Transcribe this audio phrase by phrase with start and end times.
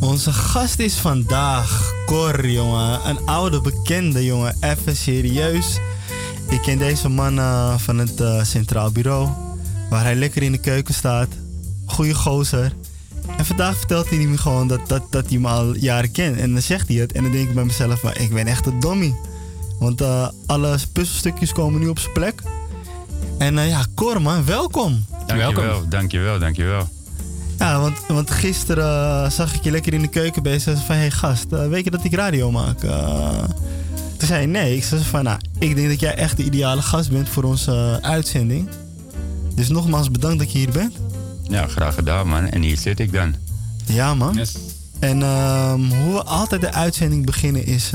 [0.00, 3.08] Onze gast is vandaag Cor, jongen.
[3.08, 4.56] Een oude bekende, jongen.
[4.60, 5.78] Even serieus.
[6.48, 9.28] Ik ken deze man uh, van het uh, Centraal Bureau.
[9.90, 11.28] Waar hij lekker in de keuken staat.
[11.86, 12.72] Goeie gozer.
[13.36, 16.36] En vandaag vertelt hij me gewoon dat, dat, dat hij me al jaren kent.
[16.36, 17.12] En dan zegt hij het.
[17.12, 19.14] En dan denk ik bij mezelf, maar ik ben echt een dommy.
[19.78, 22.42] Want uh, alle puzzelstukjes komen nu op zijn plek.
[23.38, 25.04] En ja, Cor man, welkom.
[25.26, 25.90] Dankjewel, welkom.
[25.90, 26.88] dankjewel, dankjewel.
[27.60, 30.84] Ja, want, want gisteren uh, zag ik je lekker in de keuken bezig.
[30.84, 32.82] Van, hé hey, gast, uh, weet je dat ik radio maak?
[32.82, 33.44] Uh,
[34.16, 34.76] toen zei je nee.
[34.76, 37.98] Ik zei van, nou, ik denk dat jij echt de ideale gast bent voor onze
[38.02, 38.68] uitzending.
[39.54, 40.94] Dus nogmaals bedankt dat je hier bent.
[41.42, 42.46] Ja, graag gedaan man.
[42.46, 43.34] En hier zit ik dan.
[43.84, 44.34] Ja man.
[44.34, 44.56] Yes.
[44.98, 47.90] En um, hoe we altijd de uitzending beginnen is...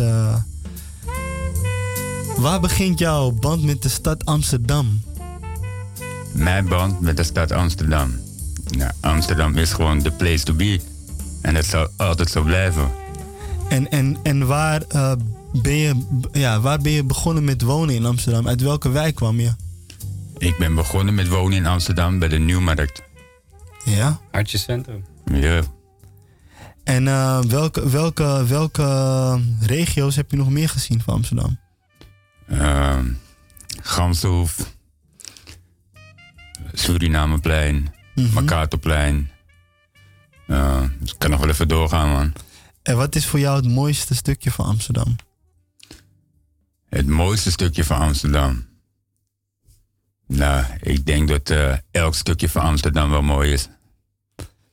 [2.37, 5.01] waar begint jouw band met de stad Amsterdam?
[6.31, 8.24] Mijn band met de stad Amsterdam?
[8.69, 10.79] Nou, Amsterdam is gewoon de place to be.
[11.41, 12.91] En dat zal altijd zo blijven.
[13.69, 15.11] En, en, en waar, uh,
[15.61, 18.47] ben je, ja, waar ben je begonnen met wonen in Amsterdam?
[18.47, 19.53] Uit welke wijk kwam je?
[20.37, 23.01] Ik ben begonnen met wonen in Amsterdam bij de Nieuwmarkt.
[23.85, 24.19] Ja?
[24.31, 25.05] Hartje Centrum.
[25.25, 25.61] Ja.
[26.83, 31.59] En uh, welke, welke, welke regio's heb je nog meer gezien van Amsterdam?
[32.47, 32.99] Uh,
[33.81, 34.73] Gamshoef.
[36.73, 37.93] Surinameplein.
[38.15, 38.33] Mm -hmm.
[38.33, 39.29] Mercatorplein.
[40.47, 42.33] Uh, dus ik kan nog wel even doorgaan, man.
[42.81, 45.15] En wat is voor jou het mooiste stukje van Amsterdam?
[46.89, 48.65] Het mooiste stukje van Amsterdam?
[50.27, 53.69] Nou, ik denk dat uh, elk stukje van Amsterdam wel mooi is.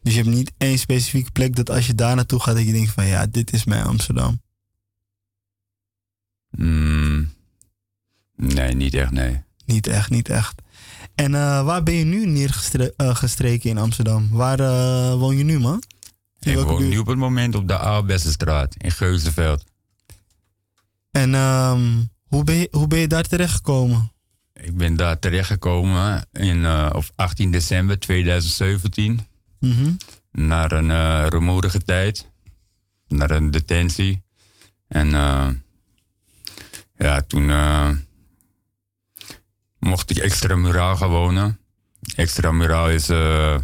[0.03, 2.73] Dus je hebt niet één specifieke plek dat als je daar naartoe gaat, dat je
[2.73, 4.41] denkt van ja, dit is mijn Amsterdam?
[6.51, 7.33] Mm,
[8.37, 9.43] nee, niet echt, nee.
[9.65, 10.62] Niet echt, niet echt.
[11.15, 14.29] En uh, waar ben je nu neergestreken uh, in Amsterdam?
[14.31, 15.83] Waar uh, woon je nu, man?
[16.41, 19.65] In ik woon nu op het moment op de Aalbessenstraat in Geuzenveld.
[21.11, 24.13] En um, hoe, ben je, hoe ben je daar terechtgekomen?
[24.53, 29.21] Ik ben daar terechtgekomen in, op 18 december 2017.
[29.59, 29.97] Mm -hmm.
[30.33, 32.31] Naar een uh, rumoerige tijd.
[33.09, 34.23] Naar een detentie.
[34.89, 35.09] En
[36.97, 37.51] ja, toen
[39.83, 41.59] mocht ik extramuraal gaan wonen.
[42.17, 43.59] Extramuraal is, uh,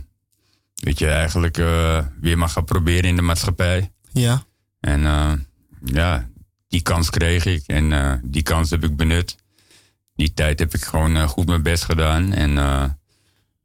[0.74, 3.92] weet je, eigenlijk uh, weer maar gaan proberen in de maatschappij.
[4.12, 4.44] Ja.
[4.80, 5.32] En uh,
[5.84, 6.28] ja,
[6.68, 9.36] die kans kreeg ik en die kans heb ik benut.
[10.14, 12.32] Die tijd heb ik gewoon goed mijn best gedaan.
[12.32, 12.50] En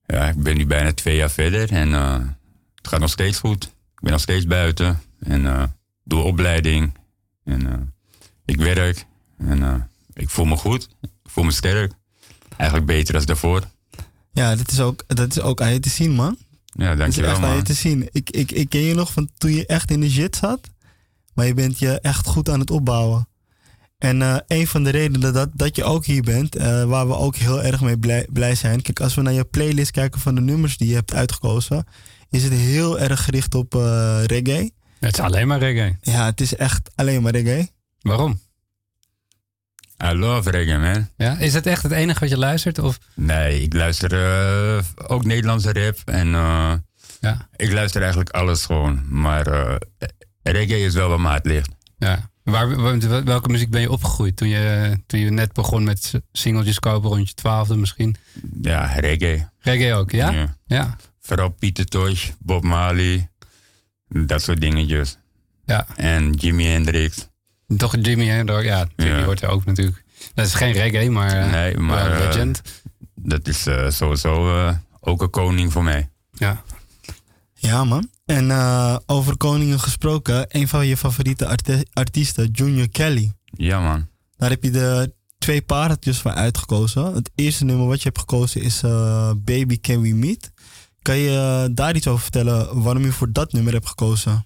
[0.05, 1.91] ja, ik ben nu bijna twee jaar verder en
[2.75, 3.63] het gaat nog steeds goed.
[3.65, 6.97] Ik ben nog steeds buiten en doe opleiding.
[7.43, 7.93] En
[8.45, 9.05] ik werk
[9.37, 10.89] en ik voel me goed.
[11.01, 11.93] Ik voel me sterk
[12.57, 13.61] eigenlijk beter als daarvoor.
[14.31, 16.37] Ja, dat is ook, dat is ook aan je te zien, man.
[16.65, 17.49] Ja, dankjewel, Dat is echt man.
[17.49, 18.09] aan je te zien.
[18.11, 20.59] Ik, ik, ik ken je nog van toen je echt in de shit zat.
[21.33, 23.27] Maar je bent je echt goed aan het opbouwen.
[23.97, 27.15] En uh, een van de redenen dat, dat je ook hier bent, uh, waar we
[27.15, 28.81] ook heel erg mee blij, blij zijn.
[28.81, 31.85] Kijk, als we naar je playlist kijken van de nummers die je hebt uitgekozen,
[32.29, 34.71] is het heel erg gericht op uh, reggae.
[34.99, 35.97] Het is alleen maar reggae.
[36.01, 37.69] Ja, het is echt alleen maar reggae.
[38.01, 38.39] Waarom?
[40.03, 41.09] I love reggae, man.
[41.17, 41.37] Ja?
[41.37, 42.79] Is het echt het enige wat je luistert?
[42.79, 42.99] Of?
[43.15, 45.97] Nee, ik luister uh, ook Nederlandse rap.
[46.05, 46.73] En uh,
[47.19, 47.47] ja.
[47.55, 49.03] ik luister eigenlijk alles gewoon.
[49.09, 49.75] Maar uh,
[50.43, 51.69] reggae is wel wat maat ligt.
[51.97, 52.31] Ja.
[52.43, 57.09] Waar, welke muziek ben je opgegroeid toen je, toen je net begon met singeltjes kopen
[57.09, 58.15] rond je twaalfde misschien?
[58.61, 59.49] Ja, reggae.
[59.59, 60.31] Reggae ook, ja?
[60.31, 60.57] Ja.
[60.65, 60.95] ja.
[61.21, 63.29] Vooral Pieter Tosh, Bob Marley.
[64.07, 65.17] Dat soort dingetjes.
[65.65, 65.87] Ja.
[65.95, 67.27] En Jimi Hendrix.
[67.77, 69.25] Toch Jimmy Hendrix, ja, Jimmy ja.
[69.25, 70.03] hoort er ook natuurlijk.
[70.33, 72.61] Dat is geen reggae, maar, nee, maar uh, legend.
[72.65, 72.71] Uh,
[73.15, 74.57] dat is uh, sowieso
[74.99, 76.09] ook een koning voor mij.
[76.31, 76.63] Ja.
[77.53, 78.09] Ja, man.
[78.25, 78.51] En
[79.05, 83.33] over koningen gesproken, een van je favoriete arti artiesten, Junior Kelly.
[83.45, 84.07] Ja, man.
[84.37, 87.13] Daar heb je de twee pareltjes van uitgekozen.
[87.13, 88.81] Het eerste nummer wat je hebt gekozen is
[89.37, 90.51] Baby Can We Meet.
[91.01, 94.45] Kan je daar iets over vertellen waarom je voor dat nummer hebt gekozen?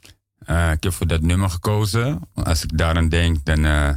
[0.50, 2.20] Uh, ik heb voor dat nummer gekozen.
[2.34, 3.90] Als ik daaraan denk, dan uh,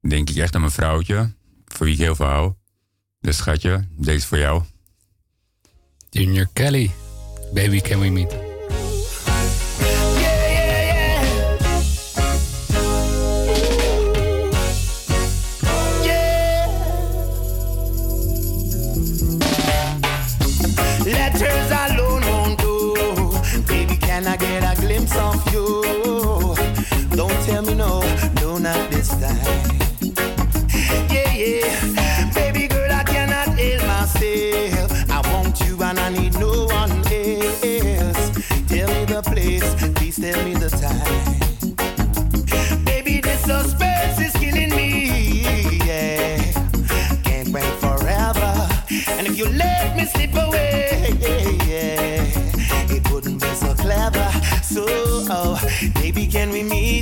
[0.00, 1.32] denk ik echt aan mijn vrouwtje.
[1.64, 2.52] Voor wie ik heel veel hou.
[3.20, 4.62] Dus schatje, deze is voor jou.
[6.10, 6.90] Junior Kelly,
[7.54, 8.49] Baby Can We Meet.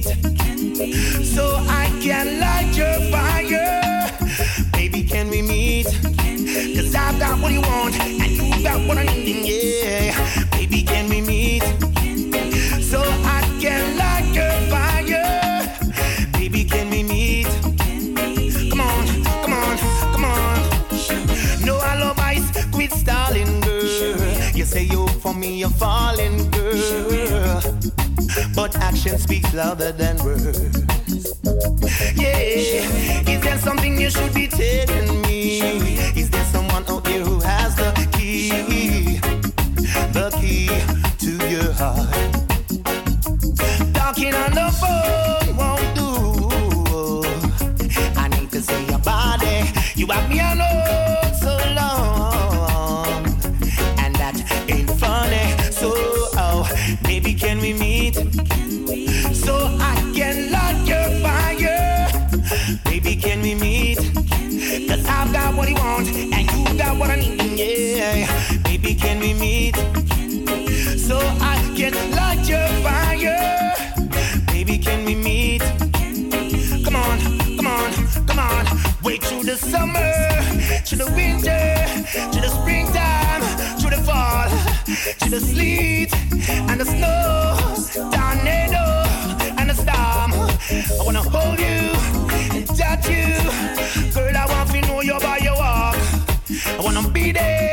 [0.06, 1.24] Meet?
[1.24, 4.10] So I can light your fire.
[4.72, 5.86] Baby, can we meet?
[6.76, 9.46] Cause I've got what you want and you got what I need.
[9.46, 9.77] Yeah,
[29.08, 31.24] action speaks louder than words.
[32.14, 35.96] Yeah, is there something you should be telling me?
[36.16, 38.50] Is there someone out there who has the key?
[40.12, 40.68] The key
[41.24, 42.08] to your heart.
[43.94, 45.17] Talking on the phone
[72.14, 73.74] light your fire.
[74.46, 75.62] Baby, can we meet?
[76.84, 77.18] Come on,
[77.56, 77.92] come on,
[78.26, 78.66] come on.
[79.28, 80.12] Through the summer,
[80.90, 81.64] the winter,
[82.40, 83.40] the springtime,
[83.90, 84.48] the fall,
[85.28, 86.14] the sleet
[86.70, 87.56] and the snow,
[88.12, 88.84] tornado
[89.58, 90.32] and the storm.
[90.32, 91.92] I wanna hold you
[92.54, 93.34] and touch you,
[94.14, 94.36] girl.
[94.36, 95.96] I want to know you by your walk.
[96.66, 97.67] I wanna be there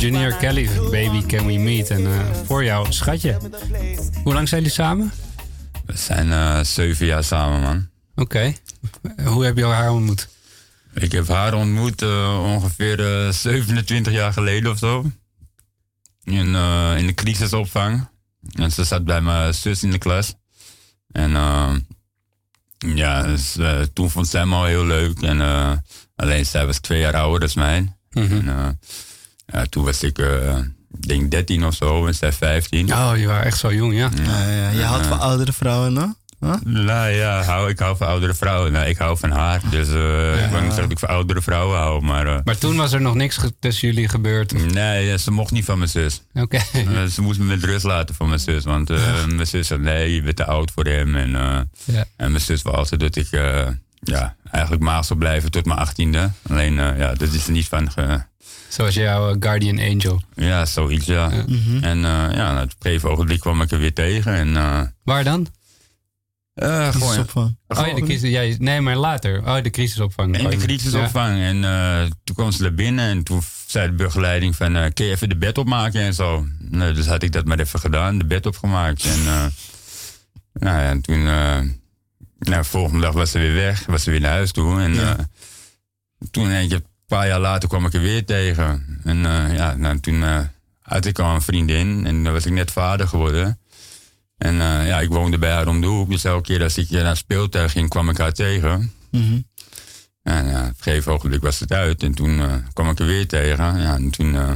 [0.00, 1.90] Junior Kelly, Baby Can We Meet.
[1.90, 3.38] En eh, voor jou, schatje.
[4.22, 5.12] Hoe lang zijn jullie samen?
[5.86, 7.88] We zijn eh, zeven jaar samen, man.
[8.14, 8.54] Oké.
[9.24, 10.28] Hoe heb je haar ontmoet?
[10.94, 15.10] Ik heb haar ontmoet eh, ongeveer eh, 27 jaar geleden of zo.
[16.24, 18.08] In, eh, in de crisisopvang.
[18.52, 20.34] En ze zat bij mijn zus in de klas.
[21.12, 21.30] En
[22.78, 23.56] ja, dus,
[23.92, 25.22] toen vond zij me al heel leuk.
[25.22, 25.40] En,
[26.16, 27.94] alleen zij was twee jaar ouder dan mij.
[28.10, 28.68] En, eh,
[29.52, 30.58] ja, toen was ik, eh,
[31.06, 32.92] denk 13 of zo en zij 15.
[32.92, 34.10] Oh, je was echt zo jong, ja.
[34.24, 34.70] Ja, ja.
[34.70, 36.14] Je houdt van oudere vrouwen, no?
[36.40, 36.54] Huh?
[36.64, 38.72] Nou ja, hou, ik hou van oudere vrouwen.
[38.72, 39.60] Nou, ik hou van haar.
[39.70, 42.02] Dus eh, ik wil niet zeggen dat ik van oudere vrouwen hou.
[42.02, 44.52] Maar, eh, Maar toen was er nog niks tussen jullie gebeurd.
[44.52, 44.62] Oké.
[44.64, 46.22] nee, ze mocht niet van mijn zus.
[46.34, 48.64] Eh, ze moest me met rust laten van mijn zus.
[48.64, 51.16] Want eh, mijn zus zei, nee, je bent te oud voor hem.
[51.16, 51.60] En, eh,
[51.94, 52.04] Ja.
[52.16, 53.66] en mijn zus wil altijd dat ik eh,
[54.00, 56.30] ja, eigenlijk maag zou blijven tot mijn achttiende.
[56.48, 57.90] Alleen, eh, ja, dat is er niet van...
[57.90, 58.22] Ge,
[58.70, 60.22] Zoals jouw eh, guardian angel.
[60.34, 61.30] ja, zoiets, ja.
[61.80, 64.34] En eh, ja, nou, op een gegeven ogenblik kwam ik er weer tegen.
[64.34, 65.46] En, eh, Waar dan?
[66.54, 67.56] eh, gewoon, Crisisopvang.
[67.68, 69.38] Oh, ja, de crisis, jij, nee, maar later.
[69.46, 70.36] Oh, de crisisopvang.
[70.38, 71.40] In de Oh, crisisopvang.
[71.40, 74.76] En eh, toen kwam ze er binnen en toen zei de begeleiding van...
[74.76, 76.46] eh, kun je even de bed opmaken en zo?
[76.58, 79.04] Nou, dus had ik dat maar even gedaan, de bed opgemaakt.
[79.04, 79.46] En eh,
[80.64, 81.26] nou ja, en toen...
[81.26, 81.58] eh,
[82.38, 84.80] nou, volgende dag was ze weer weg, was ze weer naar huis toe.
[84.80, 85.16] En Ja.
[85.18, 85.24] eh,
[86.30, 86.84] toen, een een
[87.16, 89.00] paar jaar later, kwam ik er weer tegen.
[89.04, 90.40] En eh, ja, nou, toen eh,
[90.80, 93.58] had ik al een vriendin en dan was ik net vader geworden.
[94.40, 96.10] En eh, ja, ik woonde bij haar om de hoek.
[96.10, 98.92] Dus elke keer als ik naar speeltuig ging, kwam ik haar tegen.
[99.10, 99.40] Mhm.
[100.22, 102.02] En ja, een gegeven ogenblik was het uit.
[102.02, 103.80] En toen eh, kwam ik er weer tegen.
[103.80, 104.52] Ja, en toen uh,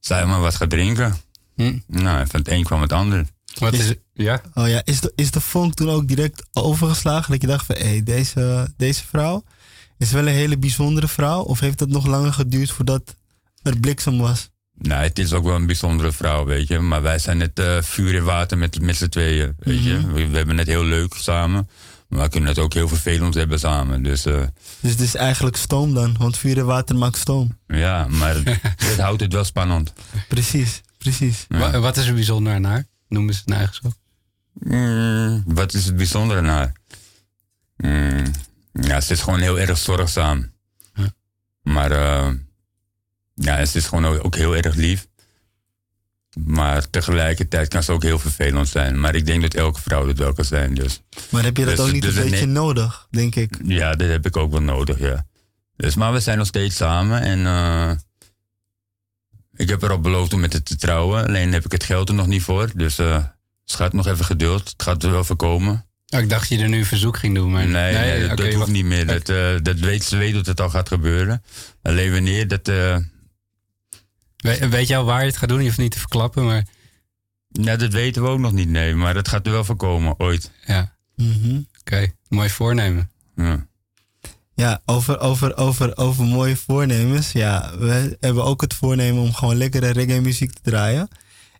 [0.00, 1.16] zei maar wat gaan drinken.
[1.54, 1.78] Hm.
[1.86, 3.26] Nou, van het een kwam het ander.
[3.58, 3.94] Wat is?
[4.12, 4.40] Ja?
[4.54, 7.32] Oh ja, is de, is de vonk toen ook direct overgeslagen?
[7.32, 9.44] Dat je dacht van, hé, hey, deze, deze vrouw
[9.98, 11.42] is wel een hele bijzondere vrouw?
[11.42, 13.16] Of heeft het nog langer geduurd voordat
[13.62, 14.50] er bliksem was?
[14.78, 16.78] Nou, het is ook wel een bijzondere vrouw, weet je.
[16.78, 20.12] Maar wij zijn net uh, vuur en water met, met z'n tweeën, weet je.
[20.12, 21.68] We, we, hebben het heel leuk samen.
[22.08, 24.02] Maar we kunnen het ook heel vervelend hebben samen.
[24.02, 24.42] Dus, uh,
[24.80, 26.16] dus het is eigenlijk stoom dan?
[26.18, 27.58] Want vuur en water maakt stoom.
[27.66, 28.36] Ja, maar
[28.88, 29.92] het houdt het wel spannend.
[30.28, 31.46] Precies, precies.
[31.48, 31.80] Ja.
[31.80, 32.86] Wat is er bijzonder aan haar?
[33.08, 33.92] Noemen ze het een eigenschap?
[34.52, 36.72] Mm, wat is het bijzonder aan haar?
[37.76, 38.24] Mm,
[38.80, 40.52] ja, ze is gewoon heel erg zorgzaam.
[40.94, 41.06] Huh?
[41.62, 42.30] Maar uh,
[43.34, 45.08] ja, ze is gewoon ook heel erg lief.
[46.44, 49.00] Maar tegelijkertijd kan ze ook heel vervelend zijn.
[49.00, 50.74] Maar ik denk dat elke vrouw dat wel kan zijn.
[50.74, 51.02] Dus.
[51.30, 53.58] Maar heb je dat dus, ook niet dus een beetje nee, nodig, denk ik?
[53.64, 55.26] Ja, dat heb ik ook wel nodig, ja.
[55.76, 57.20] Dus, maar we zijn nog steeds samen.
[57.20, 57.90] En uh,
[59.54, 61.26] ik heb erop beloofd om met het te trouwen.
[61.26, 62.70] Alleen heb ik het geld er nog niet voor.
[62.74, 63.24] Dus uh,
[63.64, 64.68] schat, nog even geduld.
[64.68, 65.87] Het gaat er wel voorkomen.
[66.10, 67.50] Oh, ik dacht je er nu een verzoek ging doen.
[67.50, 67.66] Maar...
[67.66, 69.06] Nee, nee, nee dat, okay, dat hoeft niet meer.
[69.06, 71.42] Dat, uh, dat weet, ze weet dat het al gaat gebeuren.
[71.82, 72.68] Alleen wanneer, dat...
[72.68, 72.96] Uh,
[74.36, 75.58] We, weet je al waar je het gaat doen?
[75.58, 76.66] Je hoeft niet te verklappen, maar...
[77.48, 78.94] Ja, dat weten we ook nog niet, nee.
[78.94, 80.50] Maar dat gaat er wel voorkomen, ooit.
[80.66, 80.96] Ja.
[81.16, 81.66] -hmm.
[81.80, 82.12] Oké, okay.
[82.28, 83.10] mooi voornemen.
[83.36, 83.66] Ja.
[84.54, 87.32] Ja, over, over, over, over mooie voornemens.
[87.32, 91.08] Ja, we hebben ook het voornemen om gewoon lekkere reggae muziek te draaien.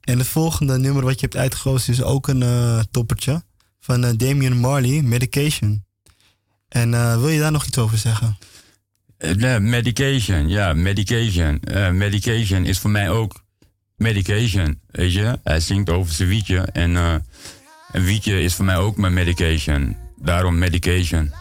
[0.00, 3.43] En het volgende nummer wat je hebt uitgekozen is ook een uh, toppertje.
[3.88, 5.85] Van uh, Damian Marley, Medication.
[6.68, 8.38] En uh, wil je daar nog iets over zeggen?
[9.18, 11.61] Uh, medication, ja, medication.
[11.71, 13.45] Uh, medication is voor mij ook
[13.97, 15.38] medication, weet je.
[15.45, 17.14] Hij zingt over zijn wietje en uh,
[17.92, 19.97] een wietje is voor mij ook mijn medication.
[20.16, 21.33] Daarom medication.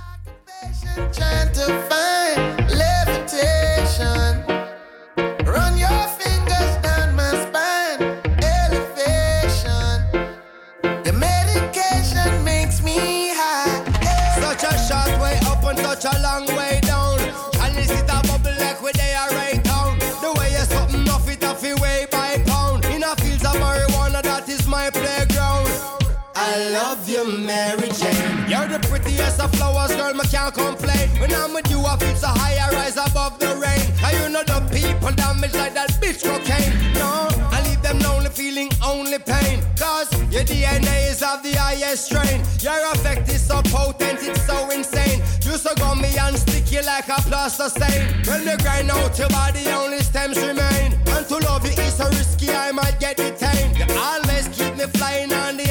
[27.17, 28.45] You, Mary Jane.
[28.47, 31.09] You're the prettiest of flowers, girl, me can't complain.
[31.19, 33.85] When I'm with you, I feel so high, I rise above the rain.
[34.05, 36.73] And you know the people damage like that bitch cocaine.
[36.93, 39.63] No, I leave them lonely, feeling only pain.
[39.77, 42.41] Cause your DNA is of the highest strain.
[42.61, 45.21] Your effect is so potent, it's so insane.
[45.43, 48.13] You so gummy and sticky like a plaster stain.
[48.27, 50.93] When you grind out your body, only stems remain.
[51.07, 53.77] And to love you is so risky, I might get detained.
[53.77, 55.66] You always keep me flying on the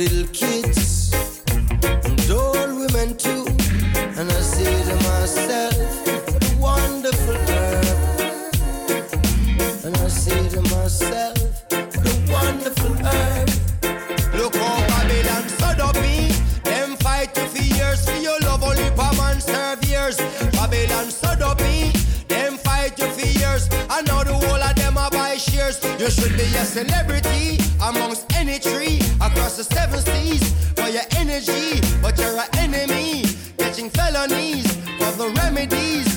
[0.00, 0.39] little
[26.00, 30.42] You should be a celebrity amongst any tree across the seven seas
[30.72, 33.26] for your energy, but you're an enemy.
[33.58, 34.64] Catching felonies
[34.96, 36.09] for the remedies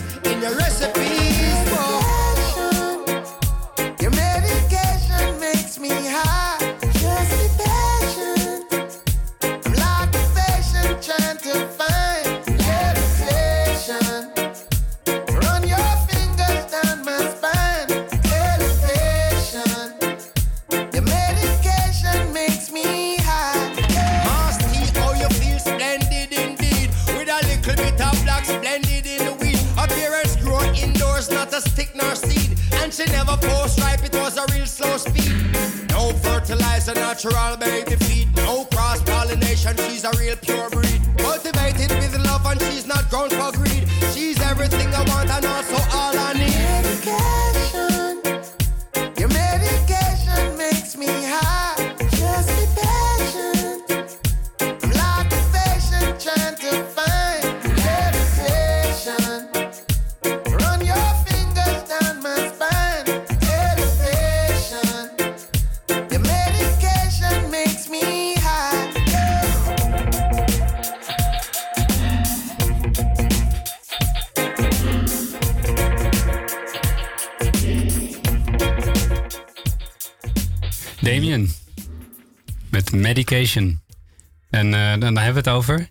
[84.50, 85.89] En eh, dan dan hebben we het over...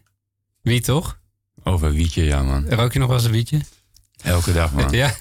[0.62, 1.18] Wie toch?
[1.62, 2.68] Over wietje, ja man.
[2.68, 3.61] Rook je nog wel eens een wietje?
[4.23, 4.90] Elke dag man.
[5.02, 5.14] Ja.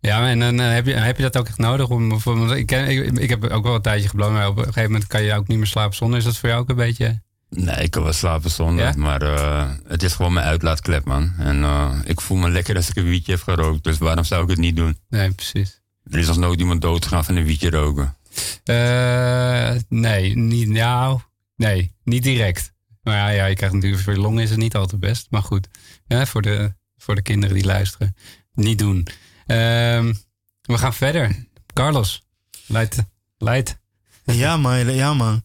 [0.00, 2.20] Ja, en dan eh, heb, je, heb je dat ook echt nodig om...
[2.20, 4.64] voor- want ik, ken, ik, ik heb ook wel een tijdje gebloot, maar op een
[4.64, 6.18] gegeven moment kan je ook niet meer slapen zonder.
[6.18, 7.22] Is dat voor jou ook een beetje...
[7.48, 8.92] Nee, ik kan wel slapen zonder, Ja?
[8.96, 11.32] maar eh, het is gewoon mijn uitlaatklep man.
[11.38, 11.64] En
[12.04, 14.58] ik voel me lekker als ik een wietje heb gerookt, dus waarom zou ik het
[14.58, 14.98] niet doen?
[15.08, 15.80] Nee, precies.
[16.10, 18.16] Er is alsnog iemand doodgegaan van een wietje roken.
[18.64, 21.20] Eh, nee, niet, nou,
[21.56, 22.72] nee, niet direct.
[23.02, 25.26] Maar ja, ja, je krijgt natuurlijk voor je longen is het niet altijd best.
[25.30, 25.68] Maar goed,
[26.06, 28.16] ja, voor, de, voor de kinderen die luisteren,
[28.54, 29.06] niet doen.
[29.46, 30.14] Ehm,
[30.62, 31.46] we gaan verder.
[31.72, 32.26] Carlos,
[32.66, 33.04] leid.
[33.38, 33.82] leid.
[34.24, 35.42] Ja man, ja man.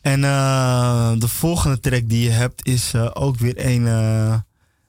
[0.00, 4.38] En eh, de volgende track die je hebt is eh, ook weer een eh,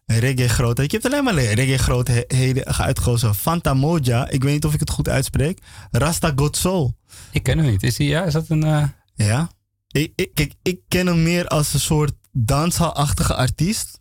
[0.06, 0.92] reggae grootheid.
[0.92, 3.36] Je hebt alleen maar reggae grootheden uitgekozen.
[3.36, 5.60] Fanta Moja, ik weet niet of ik het goed uitspreek.
[5.92, 6.96] Rasta God Soul.
[7.32, 7.84] Ik ken hem niet.
[7.84, 8.64] Is, die, ja, is dat een...
[8.64, 8.84] eh,
[9.16, 9.50] Ja.
[9.88, 14.00] Ik, ik, kijk, ik ken hem meer als een soort danshaalachtige artiest.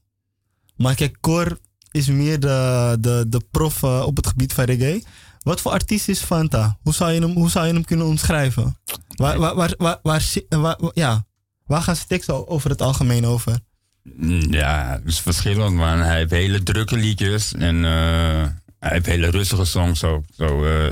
[0.77, 1.59] Maar kijk, Cor
[1.91, 5.03] is meer de, de, de prof eh, op het gebied van reggae.
[5.43, 6.79] Wat voor artiest is Fanta?
[6.83, 8.77] Hoe zou je hem, hoe zou je hem kunnen omschrijven?
[9.09, 11.27] Waar, waar, waar, waar, waar- ja.
[11.67, 13.59] waar gaan zijn teksten over het algemeen over?
[14.03, 15.99] Mm, Ja, het is verschillend man.
[15.99, 18.47] Hij heeft hele drukke liedjes en eh,
[18.79, 20.25] hij heeft hele rustige songs ook.
[20.37, 20.89] Zo, eh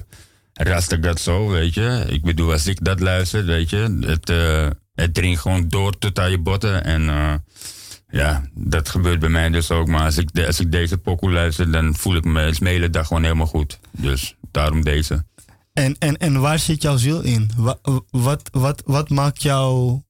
[0.61, 2.05] Rasta Got Soul, weet je.
[2.09, 6.19] Ik bedoel, als ik dat luister, weet je, het, eh, het dringt gewoon door tot
[6.19, 6.85] aan je botten.
[6.85, 7.35] En eh,
[8.09, 9.87] ja, dat gebeurt bij mij dus ook.
[9.87, 12.91] Maar als ik, de- als ik deze pokoe luister, dan voel ik me mijn hele
[12.91, 13.79] dag gewoon helemaal goed.
[13.91, 15.25] Dus daarom deze.
[15.73, 17.51] En, en, en waar zit jouw ziel in?
[17.57, 17.79] Wat,
[18.11, 20.01] wat, wat, wat maakt jou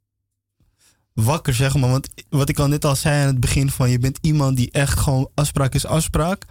[1.12, 1.90] wakker, zeg maar?
[1.90, 3.90] Want wat ik al net al zei aan het begin van...
[3.90, 6.44] je bent iemand die echt gewoon afspraak is afspraak.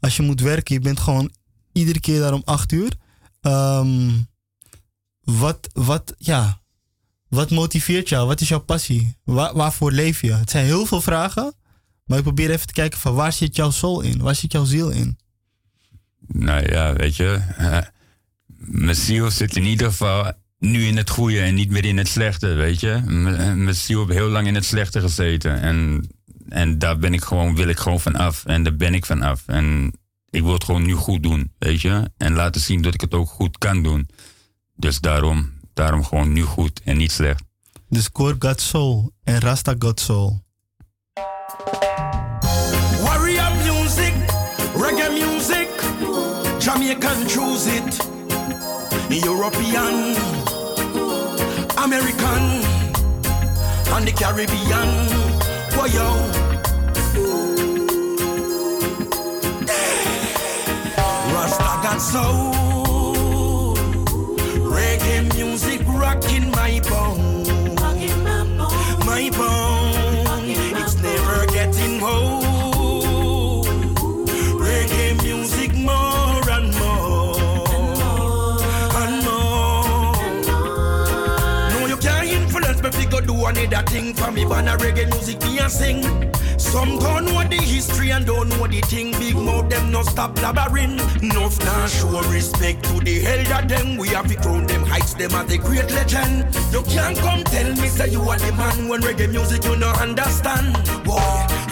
[0.00, 1.30] Als je moet werken, je bent gewoon
[1.72, 2.92] iedere keer daar om acht uur.
[3.42, 4.10] Ehm,
[5.20, 6.60] wat, wat, ja,
[7.28, 8.26] wat motiveert jou?
[8.26, 9.16] Wat is jouw passie?
[9.24, 10.32] Waar, waarvoor leef je?
[10.32, 11.54] Het zijn heel veel vragen.
[12.04, 14.22] Maar ik probeer even te kijken van waar zit jouw soul in?
[14.22, 15.18] Waar zit jouw ziel in?
[16.26, 17.40] Nou ja, weet je.
[18.56, 22.08] mijn ziel zit in ieder geval nu in het goede en niet meer in het
[22.08, 23.02] slechte, weet je.
[23.56, 25.60] Mijn ziel heeft heel lang in het slechte gezeten.
[25.60, 26.08] En,
[26.48, 28.44] en daar ben ik gewoon, wil ik gewoon van af.
[28.44, 29.42] En daar ben ik van af.
[29.46, 29.92] En
[30.32, 32.10] ik wil het gewoon nu goed doen, weet je.
[32.16, 34.08] En laten zien dat ik het ook goed kan doen.
[34.74, 37.42] Dus daarom, daarom gewoon nu goed en niet slecht.
[37.88, 40.40] Dus Core got soul en Rasta got soul.
[43.02, 44.14] Warrior music,
[44.74, 45.68] reggae music,
[46.58, 47.96] Jamaican choose it,
[49.24, 50.16] European,
[51.74, 52.62] American,
[53.94, 55.08] and the Caribbean.
[55.74, 56.51] Whoa,
[62.02, 63.76] soul,
[64.74, 67.44] reggae music rocking my bone,
[69.06, 70.50] my bone.
[70.80, 73.66] It's never getting old.
[74.58, 78.58] Reggae music more and more
[79.02, 80.16] and more.
[81.70, 84.42] No, you can't influence me go do another thing for me.
[84.42, 86.31] A reggae music me a sing.
[86.72, 89.10] Some don't know the history and don't know the thing.
[89.20, 90.96] Big mouth them no stop blabbering.
[91.22, 93.98] Enough now show respect to the elder them.
[93.98, 96.46] We have to crown them heights them as a great legend.
[96.72, 99.90] You can't come tell me say you are the man when reggae music you no
[99.90, 100.72] understand.
[101.04, 101.20] Boy,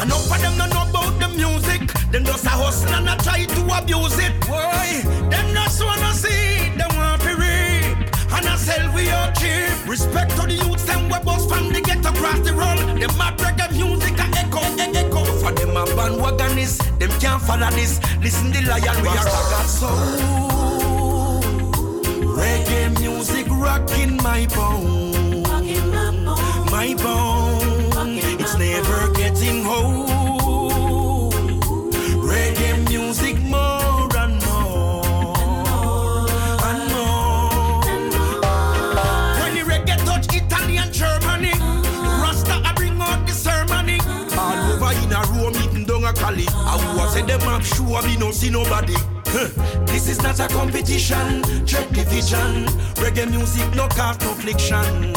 [0.02, 1.80] enough of them no know about the music.
[2.12, 4.38] Them just a hustle and a try to abuse it.
[4.46, 6.76] Boy, them just wanna see.
[6.76, 7.96] Them want to reap
[8.36, 9.88] and I sell we all cheap.
[9.88, 13.00] Respect to the youths them we bust from the ghetto across the road.
[13.00, 14.09] Them mad reggae music
[14.54, 15.24] a echo, echo.
[15.40, 18.00] For them a bandwagonists, them can't follow this.
[18.20, 19.90] Listen the lion we are got soul.
[22.36, 25.42] Reggae music rocking my bone,
[26.70, 28.18] my bone.
[28.40, 30.09] It's never getting old.
[46.38, 48.94] A I was say them up sure we no see nobody.
[49.26, 49.48] Huh.
[49.86, 52.66] This is not a competition, check the vision.
[52.96, 55.12] Reggae music, no cause no fiction.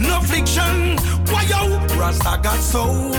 [0.00, 0.96] No fiction,
[1.30, 1.78] why yo?
[1.98, 3.12] Rasta got soul.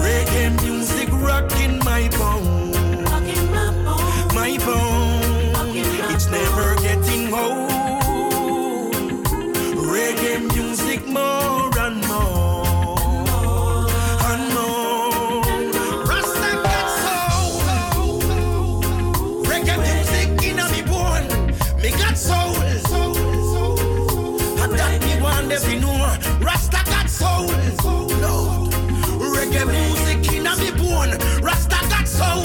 [0.00, 2.72] Reggae music rocking my bone,
[4.34, 5.22] my bone.
[6.14, 7.70] It's never getting old.
[9.92, 11.51] Reggae music more
[25.52, 25.98] every new
[26.40, 27.46] Rasta got soul.
[28.24, 28.72] Lord.
[29.34, 31.12] Reggae music in a me bone.
[31.42, 32.42] Rasta got soul.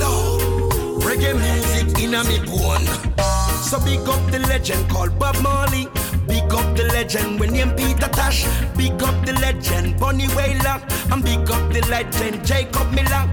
[0.00, 1.02] Lord.
[1.02, 2.86] Reggae music in a me bone.
[3.62, 5.88] So big up the legend called Bob Marley.
[6.26, 8.44] Big up the legend William Peter Tash.
[8.76, 10.80] Big up the legend Bonnie Whaler.
[11.12, 13.24] And big up the legend Jacob Miller.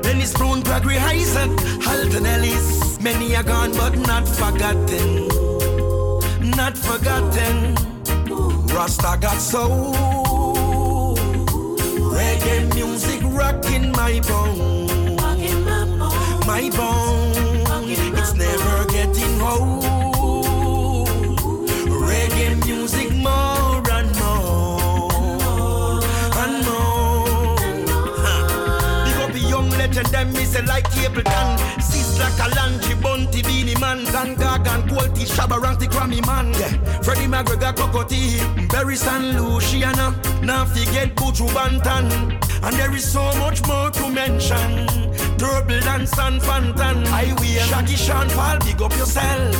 [0.02, 1.50] Dennis Brown, Gregory Isaac,
[1.82, 3.00] Halton Ellis.
[3.00, 5.28] Many are gone but not forgotten.
[6.50, 7.97] Not forgotten.
[8.78, 9.92] Rasta got soul.
[12.14, 15.16] Reggae music rocking my bone.
[16.46, 17.32] My bone.
[17.88, 21.08] It's never getting old.
[22.06, 26.00] Reggae music more and more
[26.42, 27.56] and more.
[29.04, 31.77] Big up the young legend, them say like Capleton.
[32.18, 36.52] Like a Lanchi, Bunty, Beanie Man, Dan Gagan, Quality, the Grammy Man.
[36.54, 37.00] Yeah.
[37.02, 40.14] Freddie McGregor, Cocotee, Barry San Luciana.
[40.42, 42.10] Now forget Buju Banton.
[42.62, 44.86] And there is so much more to mention.
[45.38, 47.06] Turble and San Fantan.
[47.06, 47.66] I will.
[47.68, 49.54] Shaggy Sean Paul, big up yourself.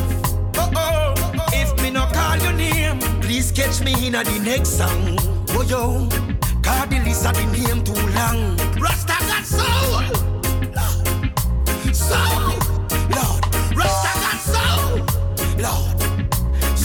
[0.57, 1.15] Oh oh.
[1.53, 5.17] If me no call your name, please catch me in a the next song.
[5.51, 6.09] Oh yo,
[7.09, 8.57] list of the name too long.
[8.81, 10.38] Rasta got soul,
[12.09, 12.57] soul,
[13.17, 13.43] Lord.
[13.77, 14.93] Rasta got soul,
[15.65, 15.97] Lord,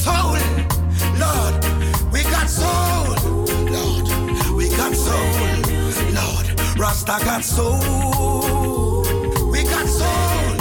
[0.03, 0.37] soul,
[1.23, 1.55] Lord.
[2.13, 3.15] We got soul,
[3.75, 4.05] Lord.
[4.57, 5.59] We got soul,
[6.17, 6.47] Lord.
[6.77, 9.03] Rasta got soul.
[9.51, 10.55] We got soul,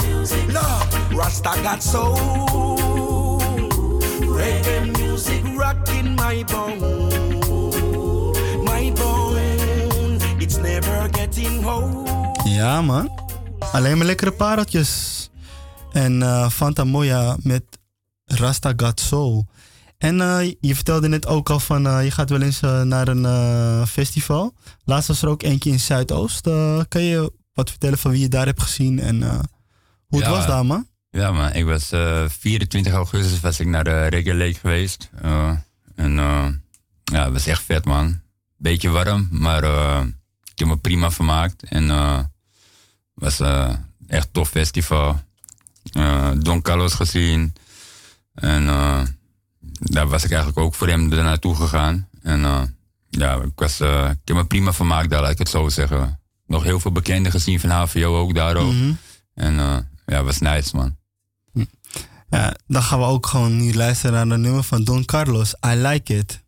[0.57, 0.87] Lord.
[1.13, 3.39] Rasta got soul.
[4.37, 6.79] Reggae music rocking my bone.
[8.63, 10.19] My bone.
[10.39, 12.07] It's never getting old.
[12.45, 13.22] Ja, man.
[13.73, 15.29] Alleen maar lekkere pareltjes.
[15.91, 17.63] En eh Fanta Moya met
[18.25, 19.47] Rasta Got Soul.
[19.97, 23.87] En eh, je vertelde net ook al van eh, je gaat wel eens naar een
[23.87, 24.53] festival.
[24.83, 26.41] Laatst was er ook eentje in Zuidoost.
[26.87, 29.21] Kan je wat vertellen van wie je daar hebt gezien en
[30.07, 30.29] hoe het Ja.
[30.29, 30.87] was daar, man?
[31.09, 31.53] Ja, man.
[31.53, 35.09] Ik was eh 24 augustus was ik naar de Reggae Lake geweest.
[35.95, 36.13] En
[37.03, 38.21] ja, het was echt vet, man.
[38.57, 39.63] Beetje warm, maar
[40.43, 41.63] ik heb me prima vermaakt.
[41.63, 41.87] En
[43.13, 43.73] was eh
[44.07, 45.21] echt tof festival.
[45.91, 47.55] Eh, Don Carlos gezien.
[48.33, 49.01] En eh,
[49.79, 52.07] daar was ik eigenlijk ook voor hem er naartoe gegaan.
[52.21, 52.41] En
[53.09, 56.19] ja, ik, was, ik heb me prima vermaakt daar, laat ik het zo zeggen.
[56.47, 58.73] Nog heel veel bekenden gezien van HVO ook daar ook.
[58.73, 58.93] Mhm.
[59.33, 59.53] En
[60.05, 60.97] ja, was nice, man.
[62.29, 65.55] Ja, dan gaan we ook gewoon nu luisteren naar de nummer van Don Carlos.
[65.65, 66.42] I like it.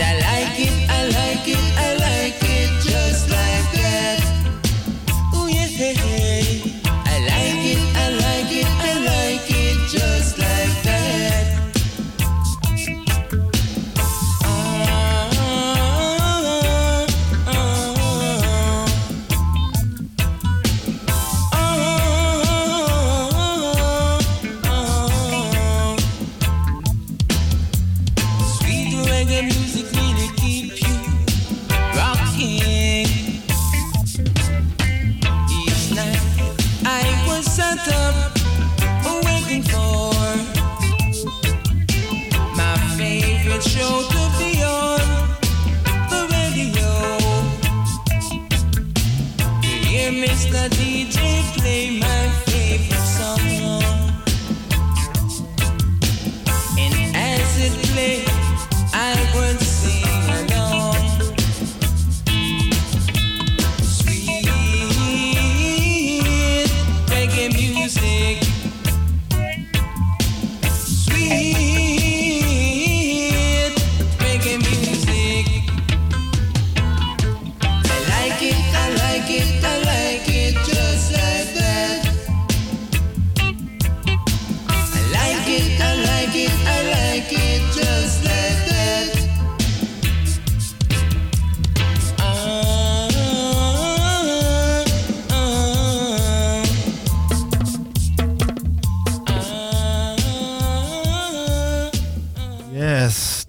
[0.00, 1.63] I like it, I like it,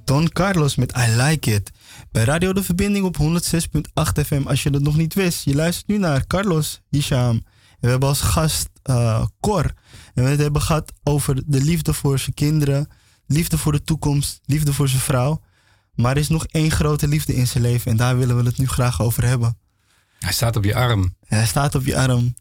[0.06, 1.72] Don Carlos met I Like It.
[2.12, 4.42] Bij Radio De Verbinding op 106.8 FM.
[4.46, 7.30] Als je dat nog niet wist, je luistert nu naar Carlos Hisham.
[7.36, 7.44] En
[7.80, 9.74] we hebben als gast eh Cor.
[10.14, 12.88] En we het hebben gehad over de liefde voor zijn kinderen,
[13.28, 15.42] liefde voor de toekomst, liefde voor zijn vrouw.
[15.96, 18.58] Maar er is nog één grote liefde in zijn leven en daar willen we het
[18.58, 19.58] nu graag over hebben.
[20.20, 21.16] Hij staat op je arm.
[21.26, 22.34] Hij staat op je arm.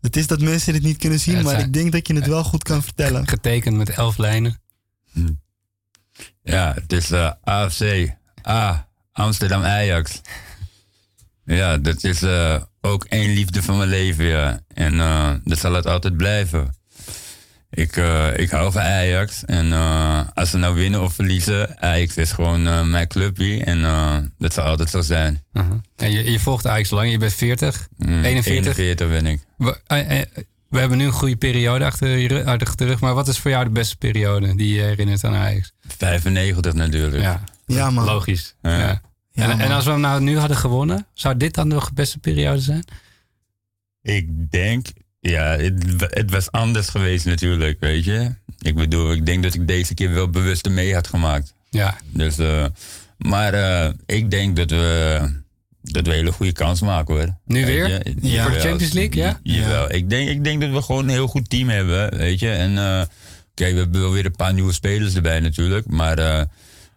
[0.00, 2.14] Het is dat mensen dit niet kunnen zien, Ja, maar zijn- ik denk dat je
[2.14, 3.28] het wel goed kan vertellen.
[3.28, 4.60] Getekend met elf lijnen.
[6.42, 8.08] Ja, het is eh, AFC.
[8.48, 8.88] A.
[9.12, 10.20] Amsterdam Ajax.
[11.44, 14.60] Ja, dat is eh, ook één liefde van mijn leven, ja.
[14.74, 16.74] En eh, dat zal het altijd blijven.
[17.70, 17.96] Ik,
[18.36, 19.44] ik hou van Ajax.
[19.44, 19.72] En
[20.34, 23.64] als ze nou winnen of verliezen, Ajax is gewoon mijn clubje.
[23.64, 23.82] En
[24.38, 25.42] dat zal altijd zo zijn.
[25.52, 25.74] Uh-huh.
[25.96, 28.78] En je, je volgt Ajax lang, je bent 40, Mm, 41.
[28.78, 29.40] 41 ben ik.
[30.72, 33.00] We, hebben nu een goede periode achter, achter de rug.
[33.00, 35.72] Maar wat is voor jou de beste periode die je herinnert aan Ajax?
[35.86, 37.22] 95 natuurlijk.
[37.22, 38.04] Ja, Ja, man.
[38.04, 38.54] logisch.
[38.62, 38.78] Ja.
[38.78, 39.00] Ja.
[39.34, 42.18] Ja, en, als we hem nou nu hadden gewonnen, zou dit dan nog de beste
[42.18, 42.84] periode zijn?
[44.02, 44.86] Ik denk,
[45.20, 48.34] ja, het, het was anders geweest natuurlijk, weet je.
[48.58, 51.54] Ik bedoel, ik denk dat ik deze keer wel bewust mee had gemaakt.
[51.70, 52.64] Ja, Dus, eh,
[53.18, 55.20] maar eh, ik denk dat we,
[55.82, 57.36] dat we een hele goede kans maken hoor.
[57.44, 57.88] Nu weer?
[57.88, 58.14] je?
[58.20, 58.42] Ja.
[58.42, 59.40] Voor de Champions League, ja?
[59.42, 59.92] Jawel.
[59.92, 62.50] Ik, denk, ik denk dat we gewoon een heel goed team hebben, weet je.
[62.50, 63.00] En eh,
[63.50, 65.86] oké, we hebben wel weer een paar nieuwe spelers erbij natuurlijk.
[65.86, 66.42] Maar eh,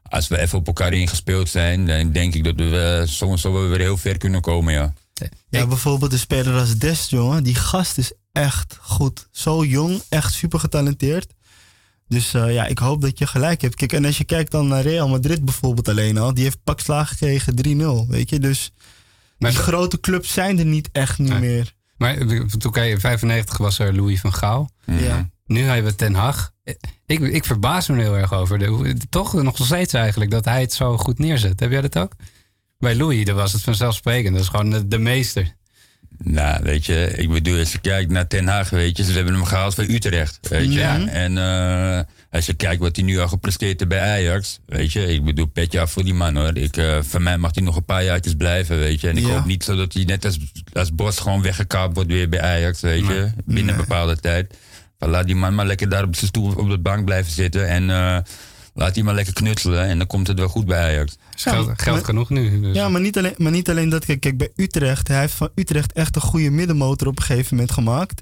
[0.03, 3.67] als we even op elkaar ingespeeld zijn, dan denk ik dat we uh, soms wel
[3.67, 4.93] weer heel ver kunnen komen, ja.
[5.49, 7.43] Ja, bijvoorbeeld een speler als Dest, jongen.
[7.43, 9.27] Die gast is echt goed.
[9.31, 11.33] Zo jong, echt super getalenteerd.
[12.07, 13.75] Dus eh, ja, ik hoop dat je gelijk hebt.
[13.75, 16.33] Kijk, en als je kijkt dan naar Real Madrid bijvoorbeeld alleen al.
[16.33, 17.53] Die heeft pak slaag gekregen
[18.07, 18.39] 3-0, weet je.
[18.39, 18.71] Dus
[19.37, 21.39] Maar, die grote clubs zijn er niet echt niet Nee.
[21.39, 21.73] meer.
[21.97, 24.69] maar eh, toen kijk, in 95 was er Louis van Gaal.
[24.85, 25.29] Ja.
[25.45, 26.51] Nu hebben we Ten Hag.
[27.05, 28.59] Ik, ik verbaas me er heel erg over.
[28.59, 31.59] De, toch nog steeds eigenlijk dat hij het zo goed neerzet.
[31.59, 32.11] Heb jij dat ook?
[32.77, 34.33] Bij Louis dat was het vanzelfsprekend.
[34.33, 35.55] Dat is gewoon de, de meester.
[36.23, 39.33] Nou, weet je, ik bedoel, als je kijkt naar Ten Haag, weet je, ze hebben
[39.33, 40.79] hem gehaald van Utrecht, weet je.
[40.79, 41.07] Ja.
[41.07, 41.99] En eh,
[42.31, 45.45] als je kijkt wat hij nu al gepresteerd heeft bij Ajax, weet je, ik bedoel,
[45.45, 46.57] petje af voor die man hoor.
[46.57, 49.09] Ik, eh, van mij mag hij nog een paar jaartjes blijven, weet je.
[49.09, 49.29] En ik Ja.
[49.29, 50.37] hoop niet zo dat hij net als,
[50.73, 54.53] als Bos gewoon weggekaapt wordt weer bij Ajax, weet je, binnen een bepaalde tijd.
[54.99, 57.67] Maar laat die man maar lekker daar op zijn stoel op de bank blijven zitten
[57.67, 58.17] en eh,
[58.75, 61.17] laat hij maar lekker knutselen en dan komt het wel goed bij Ajax.
[61.35, 62.61] Geld, geld maar- genoeg nu.
[62.61, 62.75] Dus.
[62.75, 64.05] Ja, maar niet, alleen, maar niet alleen dat.
[64.05, 67.55] Kijk, kijk, bij Utrecht, hij heeft van Utrecht echt een goede middenmotor op een gegeven
[67.55, 68.21] moment gemaakt.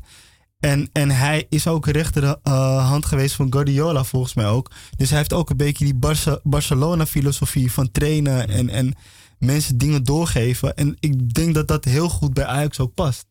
[0.59, 4.71] En, en hij is ook rechterhand geweest van Guardiola volgens mij ook.
[4.97, 8.95] Dus hij heeft ook een beetje die Barca- Barcelona-filosofie van trainen en, en
[9.39, 10.75] mensen dingen doorgeven.
[10.75, 13.25] En ik denk dat dat heel goed bij Ajax ook past.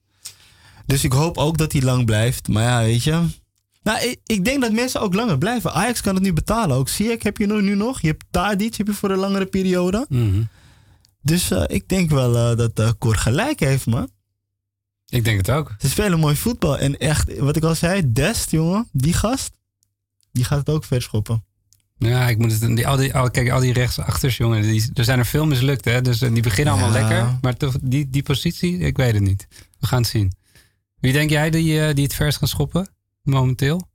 [0.86, 2.48] Dus ik hoop ook dat hij lang blijft.
[2.48, 3.22] Maar ja, weet je.
[3.82, 5.72] Nou, ik, ik denk dat mensen ook langer blijven.
[5.72, 6.88] Ajax kan het nu betalen ook.
[6.88, 8.00] Zie ik, heb je nu, nu nog.
[8.00, 10.06] Je hebt Tadic heb je voor een langere periode.
[10.08, 10.42] Mhm.
[11.22, 14.10] Dus eh, ik denk wel eh, dat uh, Cor gelijk heeft, man.
[15.08, 15.74] Ik denk het ook.
[15.78, 16.78] Ze spelen mooi voetbal.
[16.78, 19.50] En echt, wat ik al zei, Dest, jongen, die gast,
[20.32, 21.44] die gaat het ook verschoppen.
[21.98, 22.76] Ja, ik moet het.
[22.76, 24.62] Die, al die, al, kijk, al die rechtsachters, jongen.
[24.62, 26.00] Die, er zijn er veel mislukt, hè?
[26.00, 27.00] Dus die beginnen allemaal Ja.
[27.08, 27.38] lekker.
[27.40, 29.46] Maar toch, die, die positie, ik weet het niet.
[29.80, 30.32] We gaan het zien.
[31.00, 32.88] Wie denk jij die, die het verst gaan schoppen?
[33.22, 33.90] Momenteel?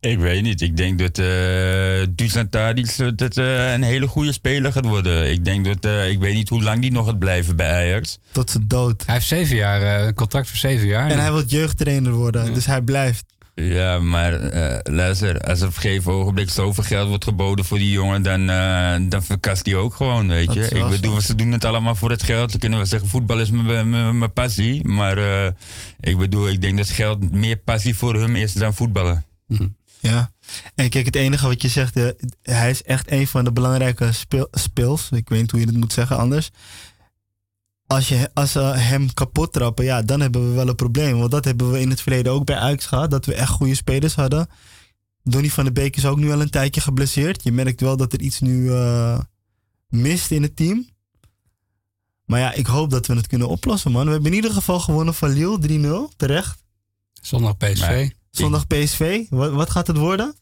[0.00, 0.60] Ik weet niet.
[0.60, 5.30] Ik denk dat eh Dusan Tadic dat, eh, een hele goede speler gaat worden.
[5.30, 8.18] Ik denk dat, eh, ik weet niet hoe lang die nog gaat blijven bij Ajax.
[8.32, 9.02] Tot zijn dood.
[9.06, 11.10] Hij heeft zeven jaar, eh, een contract voor zeven jaar.
[11.10, 12.52] En hij wil jeugdtrainer worden, Ja.
[12.52, 13.24] dus hij blijft.
[13.60, 14.32] Ja, maar
[14.82, 18.50] luister, als er op een gegeven ogenblik zoveel geld wordt geboden voor die jongen, dan,
[18.50, 20.68] eh, dan verkast hij ook gewoon, weet Dat je.
[20.68, 22.50] Ik bedoel, ze doen het allemaal voor het geld.
[22.50, 24.88] Dan kunnen we zeggen, voetbal is mijn- passie.
[24.88, 25.50] Maar eh,
[26.00, 29.24] ik bedoel, ik denk dat geld meer passie voor hem is dan voetballen.
[30.00, 30.32] Ja.
[30.74, 31.94] En kijk, het enige wat je zegt,
[32.42, 35.08] hij is echt een van de belangrijke speel, speels.
[35.10, 36.50] Ik weet niet hoe je het moet zeggen anders.
[37.90, 41.18] Als, je, als ze hem kapot trappen, ja, dan hebben we wel een probleem.
[41.18, 43.10] Want dat hebben we in het verleden ook bij Ajax gehad.
[43.10, 44.48] Dat we echt goede spelers hadden.
[45.22, 47.42] Donny van de Beek is ook nu al een tijdje geblesseerd.
[47.42, 49.20] Je merkt wel dat er iets nu eh,
[49.88, 50.88] mist in het team.
[52.24, 54.06] Maar ja, ik hoop dat we het kunnen oplossen, man.
[54.06, 56.16] We hebben in ieder geval gewonnen van Lille 3-0.
[56.16, 56.64] Terecht.
[57.12, 58.10] Zondag PSV.
[58.30, 59.26] Zondag PSV.
[59.28, 60.34] Wat, wat gaat het worden?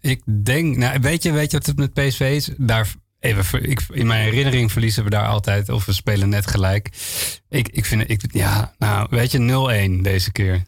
[0.00, 2.50] Ik denk, nou, weet je, weet je wat het met PSV is?
[2.56, 6.90] Daar, even, ik, in mijn herinnering verliezen we daar altijd, of we spelen net gelijk.
[7.48, 10.64] Ik, ik vind, ik, ja, nou, weet je, 0-1 deze keer.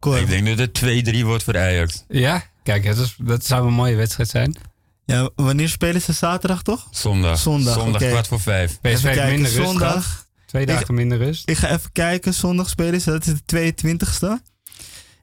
[0.00, 2.04] Ik denk dat het 2-3 wordt voor Ajax.
[2.08, 4.56] Ja, kijk, dat, is, dat zou een mooie wedstrijd zijn.
[5.04, 6.86] Ja, wanneer spelen ze zaterdag toch?
[6.90, 7.38] Zondag.
[7.38, 8.80] Zondag, Zondag kwart voor vijf.
[8.80, 10.26] PSV kijken, minder rust.
[10.46, 11.48] Twee dagen minder rust.
[11.48, 12.34] Ik ga even kijken.
[12.34, 13.10] Zondag spelen ze.
[13.10, 14.56] Dat is de 22e.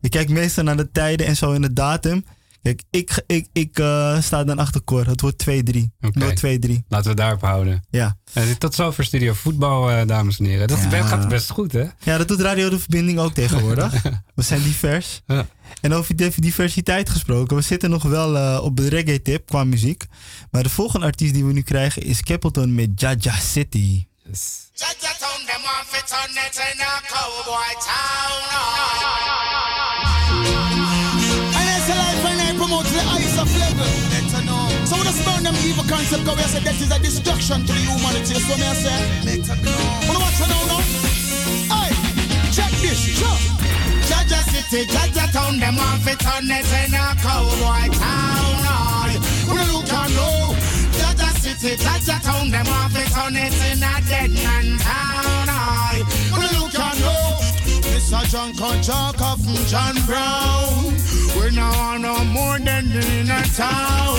[0.02, 2.26] Ik kijk meestal naar de tijden en zo in de datum.
[2.72, 2.82] Ik,
[3.28, 5.06] ik, ik eh, sta dan achter Cor.
[5.08, 5.54] Het wordt 2-3.
[6.02, 6.20] Oké.
[6.20, 6.72] Wordt 2-3.
[6.88, 7.84] Laten we daarop houden.
[7.90, 8.18] Ja.
[8.34, 10.68] En tot zover Studio Voetbal, eh, dames en heren.
[10.68, 11.06] Dat Ja.
[11.06, 11.84] gaat best goed, hè?
[12.04, 13.94] ja, dat doet Radio De Verbinding ook tegenwoordig.
[14.36, 15.22] we zijn divers.
[15.26, 15.46] Ja.
[15.82, 17.56] En over div- diversiteit gesproken.
[17.56, 20.06] We zitten nog wel eh, op de reggae tip qua muziek.
[20.52, 24.06] Maar de volgende artiest die we nu krijgen is Capleton met Jaja City.
[24.74, 28.44] Jaja town, them want fit on it in a cowboy town.
[31.58, 33.92] And it's a life and I promote the ice of level.
[34.16, 34.64] Better know.
[34.88, 37.72] So when I burn them evil concept, go I say that is a destruction to
[37.76, 38.40] the humanity.
[38.40, 38.96] So me I say,
[39.28, 39.76] better know.
[40.08, 40.80] Wanna watch it now, now?
[41.76, 41.92] Hey,
[42.56, 43.40] check this, check.
[44.08, 49.12] Jaja city, Jaja town, them want fit on it in a cowboy town.
[49.52, 50.56] When you look and know.
[50.96, 56.08] Jaja city, Jaja town, them want fit on it in a dead man town.
[56.32, 57.45] When you look and know.
[57.96, 58.30] Mr.
[58.30, 60.94] John Conchaka from John Brown.
[61.40, 64.18] We now want no more than in a town.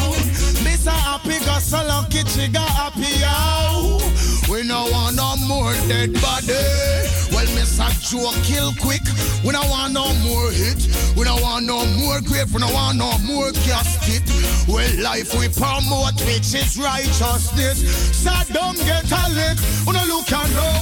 [0.65, 0.93] Mr.
[0.93, 4.01] Happy got so lucky, she got happy out.
[4.49, 7.26] We no want no more dead body.
[7.37, 7.85] Well, Mr.
[8.01, 9.05] Joe kill quick.
[9.45, 10.89] We no want no more hit.
[11.15, 12.49] We no want no more grave.
[12.55, 14.25] We no want no more casket.
[14.67, 17.85] Well, life we promote, which is righteousness.
[18.25, 19.59] Saddam get a lick.
[19.85, 20.81] We no look and know.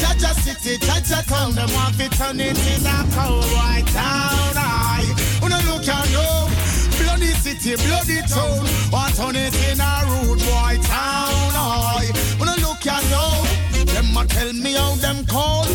[0.00, 4.56] Jaja city, Jaja town, them want fit on it in a cowboy town.
[4.56, 5.04] Aye.
[5.44, 6.48] When you look and know.
[6.96, 8.64] Bloody city, bloody town.
[8.90, 11.52] Want on it in a rude boy town.
[11.52, 12.10] Aye.
[12.38, 13.49] When you look and know.
[14.16, 15.66] A tell me how them call.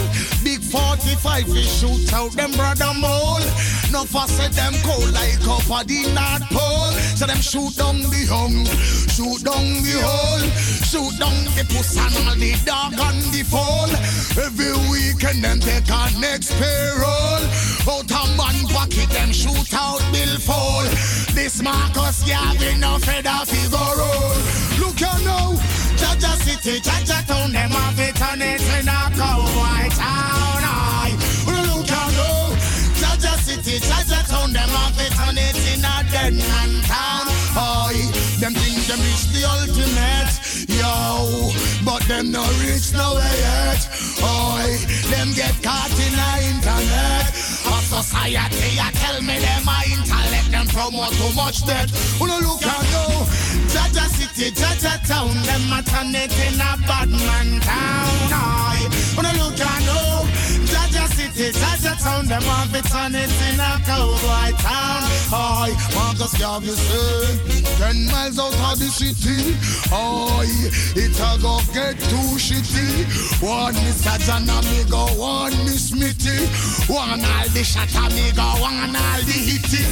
[0.44, 3.46] Big 45 we shoot out them brother mole.
[3.92, 6.92] No say them cold like up at the North Pole.
[7.16, 8.66] So them shoot down the hung,
[9.08, 10.46] shoot down the hole,
[10.84, 13.90] shoot down the puss and all the dog and the fall.
[14.36, 17.44] Every weekend them take our next payroll.
[17.88, 20.84] Out a man pocket them shoot out bill fall.
[21.34, 24.45] This Marcus Gavin no feather figure roll.
[26.16, 31.12] Jaja city, Jaja town, them want fit on it in a cowboy town.
[31.44, 32.56] You look and know.
[32.96, 37.28] Jaja city, Jaja town, them want fit on it in a dead man town.
[37.60, 38.08] Aye,
[38.40, 40.32] them think them reach the ultimate,
[40.72, 41.52] yo.
[41.84, 43.84] But them no reach nowhere yet.
[44.24, 44.80] Aye,
[45.12, 47.55] them get caught in the internet.
[47.86, 51.92] Society, I tell me them a intellect, them promote too much debt.
[52.20, 53.26] Wanna look and go,
[53.70, 58.92] Jaja city, Jaja town, them a turn in a bad man town.
[59.16, 60.15] When you look and know.
[61.36, 65.04] Jaja city, Jaja town, them want fit on it in a cowboy town.
[65.34, 66.72] Aye, Marcus Garvey
[67.76, 69.52] ten miles out of the city.
[69.92, 73.44] Aye, it a go get too shitty.
[73.44, 74.16] One Mr.
[74.26, 76.48] John amigo, one Miss Mitty.
[76.88, 79.84] One all the shot amigo, one all the hitty.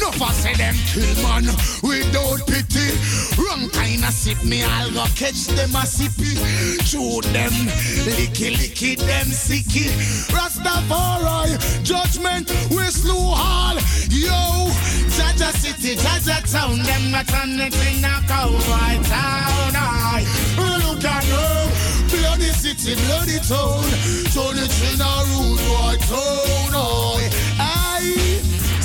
[0.00, 1.48] No for say them kill man
[1.80, 2.92] without pity.
[3.40, 6.36] Wrong kind of sip me, I'll go catch them a sippy.
[6.84, 7.52] Shoot them,
[8.04, 9.88] licky licky them sicky.
[10.28, 10.89] Rastafari,
[11.82, 13.74] judgment, we slew all.
[14.10, 14.70] Yo,
[15.16, 20.22] Jaja city, Jaja town, them a turn it in a cowboy town.
[20.56, 21.70] You look and know.
[22.08, 23.84] bloody city, bloody town.
[24.34, 26.74] Turn it in a rude boy town.
[26.74, 27.39] Oh,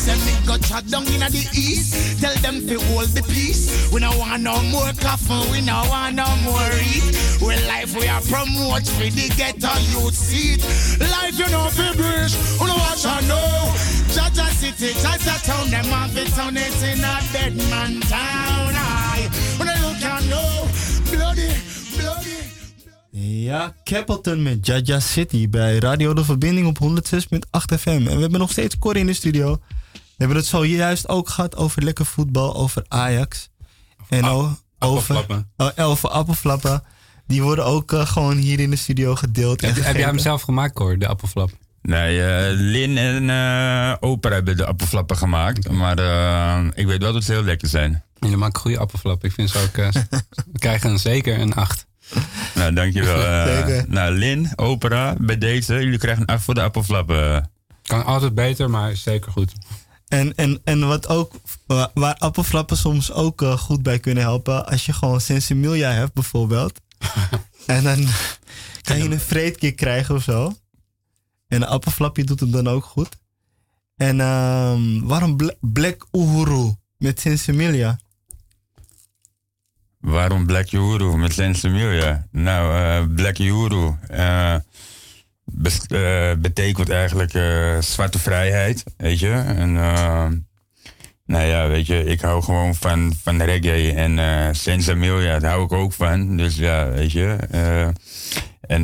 [0.05, 2.21] Send me go chat down in the east.
[2.21, 3.89] Tell them to hold the peace.
[3.91, 5.41] We no want no more coffin.
[5.51, 7.09] We no want no more eat.
[7.41, 10.61] We life we are promote for the ghetto youth seat.
[11.01, 12.37] Life you know fi bridge.
[12.61, 13.73] We no watch and know.
[14.13, 18.77] Jaja city, Jaja town, them want fit on it in a dead man town.
[18.77, 19.27] Aye.
[19.57, 20.69] When you look and know.
[21.09, 21.49] Bloody,
[21.97, 22.37] bloody.
[23.09, 27.89] Ja, Capleton met Jaja City bij Radio De Verbinding op 106.8 FM.
[27.89, 29.59] En we hebben nog steeds Corrie in de studio.
[30.17, 33.49] We hebben het zojuist ook gehad over lekker voetbal, over Ajax.
[34.09, 35.51] En over, appelflappen.
[35.57, 36.83] oh, en over appelflappen.
[37.27, 39.61] Die worden ook eh, gewoon hier in de studio gedeeld.
[39.61, 41.49] Heb, heb jij hem zelf gemaakt, Cor, de appelflap?
[41.81, 45.69] Nee, eh, Lin en eh Oprah hebben de appelflappen gemaakt.
[45.71, 48.03] Maar eh, ik weet wel dat ze heel lekker zijn.
[48.19, 49.23] Jullie maken goede appelflap.
[49.23, 49.77] Ik vind ze ook...
[49.77, 49.89] eh,
[50.53, 51.85] we krijgen een, zeker een 8.
[52.55, 53.23] Nou, dankjewel.
[53.25, 53.85] eh Zeker.
[53.87, 55.73] nou, Lin, Oprah, bij deze.
[55.73, 57.49] Jullie krijgen een 8 voor de appelflappen.
[57.83, 59.53] Kan altijd beter, maar is zeker goed.
[60.07, 61.33] En, en, en wat ook,
[61.65, 64.65] wa- waar appelflappen soms ook eh, goed bij kunnen helpen.
[64.65, 66.79] Als je gewoon sensimilia hebt bijvoorbeeld.
[67.65, 68.07] en dan
[68.81, 70.53] kan je een vreedkick krijgen of zo.
[71.47, 73.09] En een appelflapje doet het dan ook goed.
[73.95, 77.99] En ehm, waarom Bla- Black Uhuru met sensimilia?
[79.99, 82.27] Waarom Black Uhuru met Sensimilia?
[82.31, 84.55] Nou, eh, Black Uhuru eh,
[85.91, 89.31] eh, betekent eigenlijk eh, zwarte vrijheid, weet je.
[89.31, 90.27] En, eh,
[91.27, 95.51] Nou ja, weet je, ik hou gewoon van, van reggae en eh Senza Milia, daar
[95.51, 96.37] hou ik ook van.
[96.37, 97.37] Dus ja, weet je.
[98.61, 98.83] en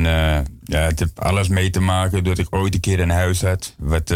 [0.62, 3.74] ja, het heeft alles mee te maken dat ik ooit een keer een huis had.
[3.78, 4.14] Wat,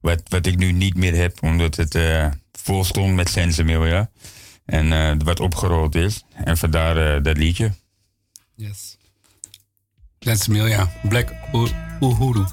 [0.00, 1.98] wat, wat ik nu niet meer heb, omdat het
[2.52, 4.10] vol stond met Senza Milia.
[4.68, 6.24] En wat opgerold is.
[6.44, 7.72] En vandaar eh, dat liedje.
[8.54, 8.97] Yes.
[10.24, 10.88] Let's Milia.
[11.04, 11.68] Black U-
[12.00, 12.44] Uhuru.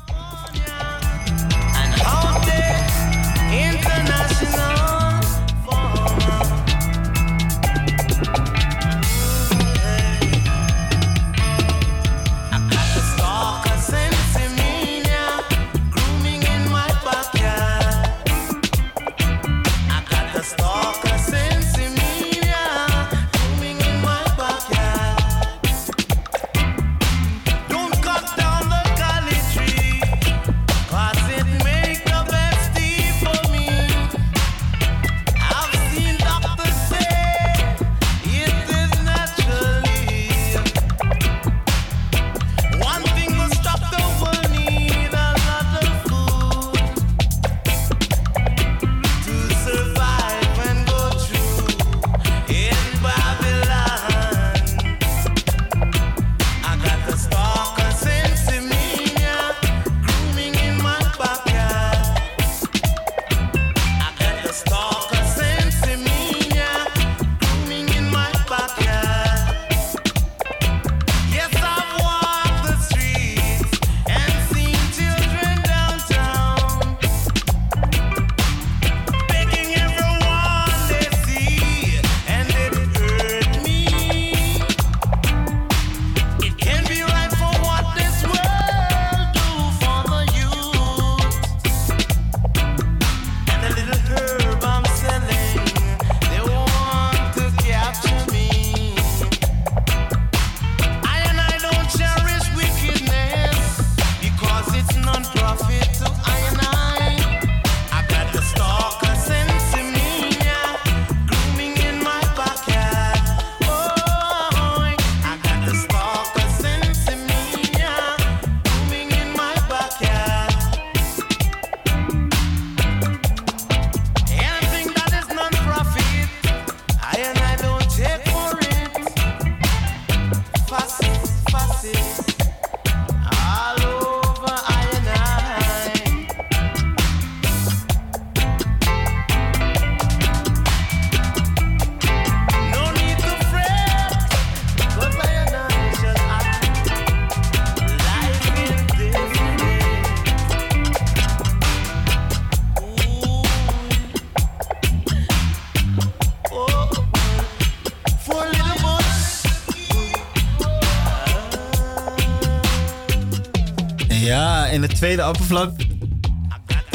[165.05, 165.75] Tweede appelflap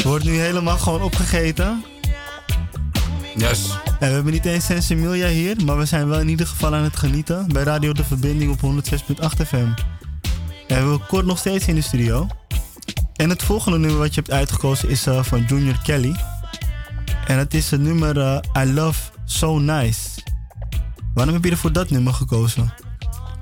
[0.03, 1.83] wordt nu helemaal gewoon opgegeten.
[3.35, 3.69] Yes.
[3.99, 6.83] En we hebben niet eens Sensimilia hier, maar we zijn wel in ieder geval aan
[6.83, 9.55] het genieten bij Radio De Verbinding op 106.8 FM.
[9.55, 9.75] En
[10.67, 12.27] we hebben kort nog steeds in de studio.
[13.15, 16.15] En het volgende nummer wat je hebt uitgekozen is eh, van Junior Kelly.
[17.27, 20.09] En het is het nummer eh, I Love So Nice.
[21.13, 22.73] Waarom heb je er voor dat nummer gekozen?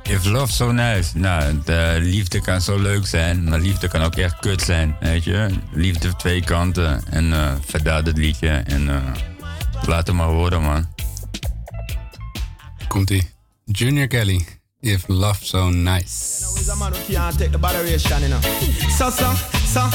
[0.10, 1.18] If love so nice.
[1.18, 5.24] Nou, de liefde kan zo leuk zijn, maar liefde kan ook echt kut zijn, weet
[5.24, 5.50] je.
[5.72, 7.04] Liefde heeft twee kanten.
[7.10, 8.50] En eh vandaar het liedje.
[8.50, 8.96] En eh
[9.88, 10.88] laat het maar horen, man.
[12.88, 13.30] Komt-ie.
[13.66, 14.46] Junior Kelly.
[14.80, 16.46] If Love So Nice.
[16.56, 18.42] He's a man who can't take the botheration, you know.
[18.98, 19.34] So, so,
[19.66, 19.90] so,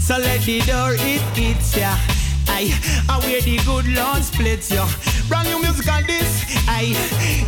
[0.00, 2.15] so let the door it hits ya.
[2.56, 4.82] I, where the good Lord splits you.
[5.28, 6.42] Brand new music on this.
[6.66, 6.96] I,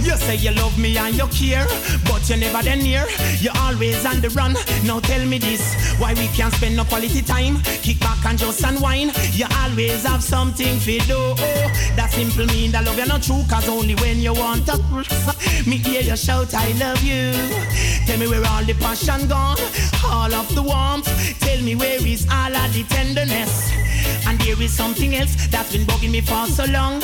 [0.04, 1.66] you say you love me and you care,
[2.04, 3.06] but you're never then near.
[3.40, 4.52] You're always on the run.
[4.84, 7.62] Now tell me this, why we can't spend no quality time?
[7.80, 9.16] Kick back and just unwind.
[9.32, 11.34] You always have something to do.
[11.96, 14.76] That simple mean that love you're not true, cause only when you want to.
[15.66, 17.32] Me hear you shout, I love you.
[18.04, 19.56] Tell me where all the passion gone,
[20.04, 21.08] all of the warmth.
[21.40, 23.87] Tell me where is all of the tenderness.
[24.26, 27.00] And there is something else that's been bugging me for so long.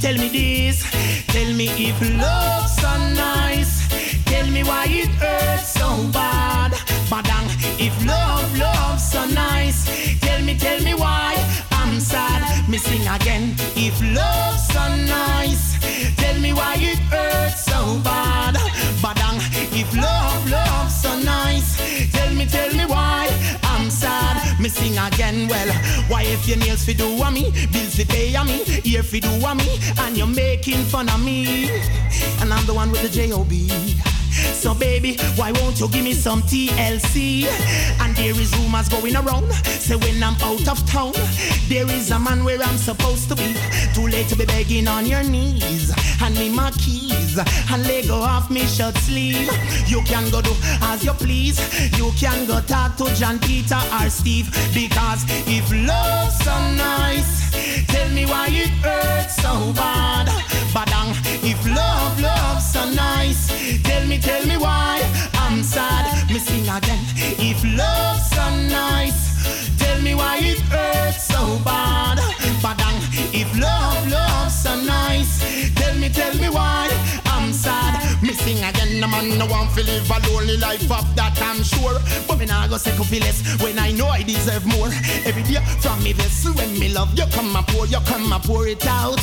[0.00, 0.82] Tell me this,
[1.26, 3.88] tell me if love's so nice.
[4.24, 6.72] Tell me why it hurts so bad.
[7.10, 7.46] Badang,
[7.78, 9.84] if love, love's so nice.
[10.20, 11.34] Tell me, tell me why
[11.72, 12.68] I'm sad.
[12.68, 13.54] Me sing again.
[13.76, 14.84] If love's so
[15.18, 15.64] nice,
[16.16, 18.54] tell me why it hurts so bad.
[19.02, 19.38] Badang,
[19.80, 21.76] if love, love's so nice.
[22.12, 22.79] Tell me, tell me.
[24.60, 25.48] Me sing again.
[25.48, 25.72] Well,
[26.08, 29.18] why if your nails fi do a me, bills fi pay a me, ear fi
[29.18, 31.70] do a me, and you're making fun of me,
[32.40, 33.70] and I'm the one with the J O B.
[34.30, 37.44] So baby, why won't you give me some TLC?
[38.00, 41.12] And there is rumors going around, say when I'm out of town,
[41.68, 43.54] there is a man where I'm supposed to be.
[43.94, 45.90] Too late to be begging on your knees.
[46.18, 49.50] Hand me my keys and let go off me shirt sleeve.
[49.86, 50.52] You can go do
[50.82, 51.58] as you please.
[51.98, 54.50] You can go talk to John Peter or Steve.
[54.74, 60.49] Because if love's so nice, tell me why it hurts so bad.
[60.72, 61.10] Badang,
[61.42, 63.48] if love, love's so nice,
[63.82, 65.02] tell me, tell me why
[65.34, 66.30] I'm sad.
[66.30, 67.04] Me sing again.
[67.38, 72.18] If love's so nice, tell me why it hurts so bad.
[72.62, 72.98] Badang,
[73.34, 75.42] if love, love's so nice,
[75.74, 76.99] tell me, tell me why
[78.50, 81.98] sing again, the man no want to live a lonely life of that I'm sure.
[82.26, 84.90] But me nah go second feel less when I know I deserve more.
[85.24, 88.42] Every day from me vessel when me love you come and pour, you come and
[88.42, 89.20] pour it out.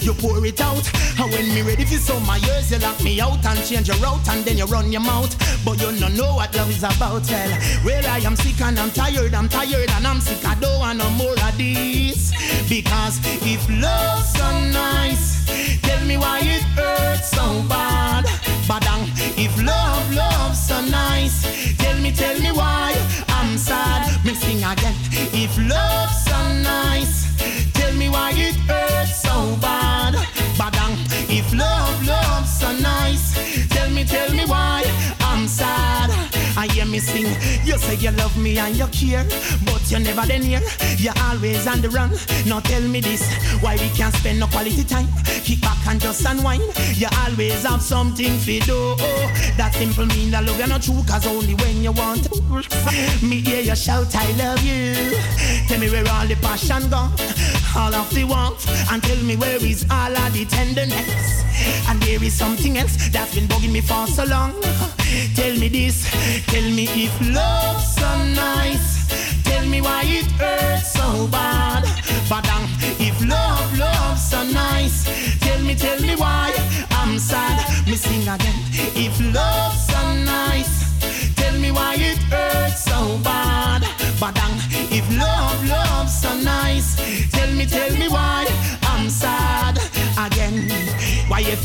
[0.00, 0.84] You pour it out,
[1.20, 3.96] and when me ready for some my years, you lock me out and change your
[3.98, 5.32] route, and then you run your mouth.
[5.64, 7.26] But you no know what love is about.
[7.30, 7.50] Well,
[7.84, 10.44] well I am sick and I'm tired, I'm tired and I'm sick.
[10.44, 12.32] I don't want no more of this
[12.68, 15.46] because if love's so nice,
[15.82, 18.47] tell me why it hurts so bad.
[18.68, 19.08] Badang,
[19.38, 21.40] if love, love's so nice,
[21.78, 22.94] tell me, tell me why
[23.28, 24.22] I'm sad.
[24.26, 24.94] Me sing again.
[25.32, 27.14] If love's so nice,
[27.72, 30.12] tell me why it hurts so bad.
[30.60, 30.96] Badang,
[31.30, 33.32] if love, love's so nice,
[33.70, 34.84] tell me, tell me why
[35.20, 36.07] I'm sad.
[36.58, 37.30] I hear me sing.
[37.64, 39.24] You say you love me and you care,
[39.64, 40.60] but you never then here.
[40.96, 42.10] You're always on the run.
[42.46, 43.22] Now tell me this:
[43.62, 45.06] why we can't spend no quality time?
[45.44, 46.64] Kick back and just unwind.
[46.94, 48.96] You always have something to do.
[49.56, 52.26] That simple mean that love you not true, cause only when you want.
[53.22, 54.94] Me hear you shout, I love you.
[55.68, 57.12] Tell me where all the passion gone,
[57.76, 61.44] all of the warmth, and tell me where is all of the tenderness.
[61.88, 64.54] And there is something else that's been bugging me for so long.
[65.34, 66.06] Tell me this,
[66.48, 68.88] tell me if love's so nice.
[69.44, 71.84] Tell me why it hurts so bad.
[72.30, 72.66] Badang,
[73.00, 74.98] if love, love's so nice.
[75.40, 76.52] Tell me, tell me why
[76.90, 77.58] I'm sad.
[77.86, 78.60] Me sing again.
[79.04, 80.02] If love's so
[80.36, 80.74] nice,
[81.36, 83.82] tell me why it hurts so bad.
[84.20, 84.56] Badang,
[84.90, 86.96] if love, love's so nice.
[87.30, 88.46] Tell me, tell me why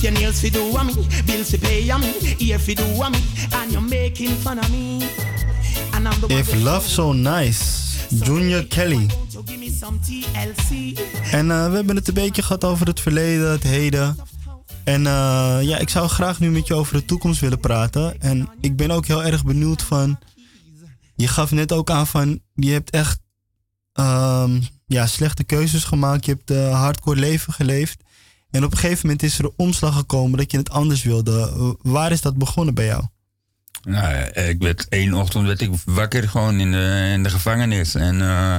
[0.04, 0.94] your nails fi do a me,
[1.26, 3.20] bills fi pay a me, ear fi do a me,
[3.52, 5.08] and you're making fun of me.
[5.94, 7.64] And I'm the one If Love So Nice,
[8.10, 9.08] Junior Kelly.
[11.32, 14.18] En eh, we hebben het een beetje gehad over het verleden, het heden.
[14.84, 18.22] En eh, ja, ik zou graag nu met je over de toekomst willen praten.
[18.22, 20.20] En ik ben ook heel erg benieuwd van...
[21.16, 22.40] Je gaf net ook aan van...
[22.54, 23.20] Je hebt echt
[23.94, 26.26] ehm, ja, slechte keuzes gemaakt.
[26.26, 28.04] Je hebt een hardcore leven geleefd.
[28.54, 31.76] En op een gegeven moment is er een omslag gekomen dat je het anders wilde.
[31.82, 33.04] Waar is dat begonnen bij jou?
[33.84, 37.96] Nou, ja, ik werd één ochtend werd ik wakker gewoon in de, in de gevangenis.
[37.96, 38.56] En eh,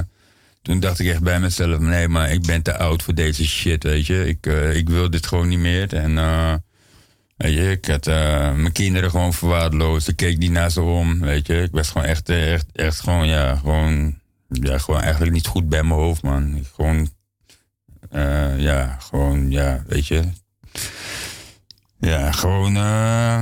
[0.61, 3.83] toen dacht ik echt bij mezelf, nee, maar ik ben te oud voor deze shit,
[3.83, 4.27] weet je.
[4.27, 5.93] Ik, eh, ik wil dit gewoon niet meer.
[5.93, 6.53] En eh,
[7.37, 10.07] weet je, ik had eh, mijn kinderen gewoon verwaarloosd.
[10.07, 11.61] Ik keek niet naar ze om, weet je.
[11.61, 14.19] Ik was gewoon echt, eh, echt, echt gewoon, ja, gewoon,
[14.49, 16.65] ja, gewoon eigenlijk niet goed bij mijn hoofd, man.
[16.75, 17.09] Gewoon,
[18.15, 20.23] eh, ja, gewoon, ja, weet je.
[21.99, 23.41] Ja, gewoon eh,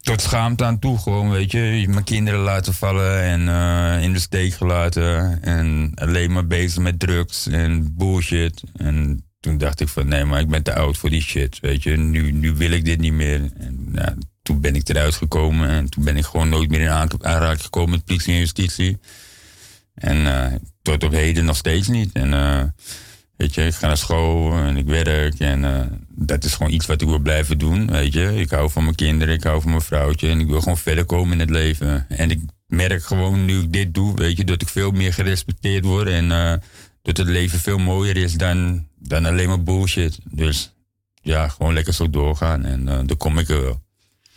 [0.00, 1.84] tot schaamte aan toe, gewoon, weet je.
[1.88, 5.42] Mijn kinderen laten vallen en eh, in de steek gelaten.
[5.42, 8.62] En alleen maar bezig met drugs en bullshit.
[8.76, 11.82] En toen dacht ik van, nee, maar ik ben te oud voor die shit, weet
[11.82, 11.96] je.
[11.96, 13.50] Nu, nu wil ik dit niet meer.
[13.58, 17.62] En toen ben ik eruit gekomen en toen ben ik gewoon nooit meer in aanraking
[17.62, 18.98] gekomen met politie en justitie.
[19.94, 22.12] En tot op heden nog steeds niet.
[22.12, 22.32] En
[23.36, 25.38] weet je, ik ga naar school en ik werk.
[25.38, 27.90] En eh, dat is gewoon iets wat ik wil blijven doen.
[27.90, 30.28] Weet je, ik hou van mijn kinderen, ik hou van mijn vrouwtje.
[30.28, 32.06] En ik wil gewoon verder komen in het leven.
[32.08, 35.84] En ik merk gewoon nu ik dit doe, weet je, dat ik veel meer gerespecteerd
[35.84, 36.08] word.
[36.08, 36.54] En eh,
[37.02, 40.18] dat het leven veel mooier is dan, dan alleen maar bullshit.
[40.30, 40.74] Dus
[41.22, 42.64] ja, gewoon lekker zo doorgaan.
[42.64, 43.84] En eh dan kom ik er wel.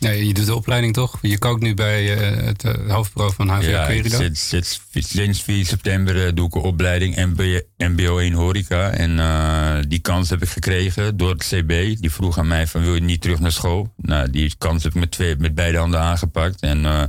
[0.00, 1.18] Ja, je doet de opleiding toch?
[1.22, 4.16] Je kookt nu bij eh, het eh, hoofdbureau van HVA Ja, Querido.
[4.16, 8.90] sinds, sinds, sinds 4 september eh, doe ik een opleiding MB, MBO 1 horeca.
[8.90, 12.00] En die kans heb ik gekregen door het CB.
[12.00, 13.92] Die vroeg aan mij van wil je niet terug naar school?
[13.96, 16.60] Nou, die kans heb ik met, twee, met beide handen aangepakt.
[16.60, 17.08] En ik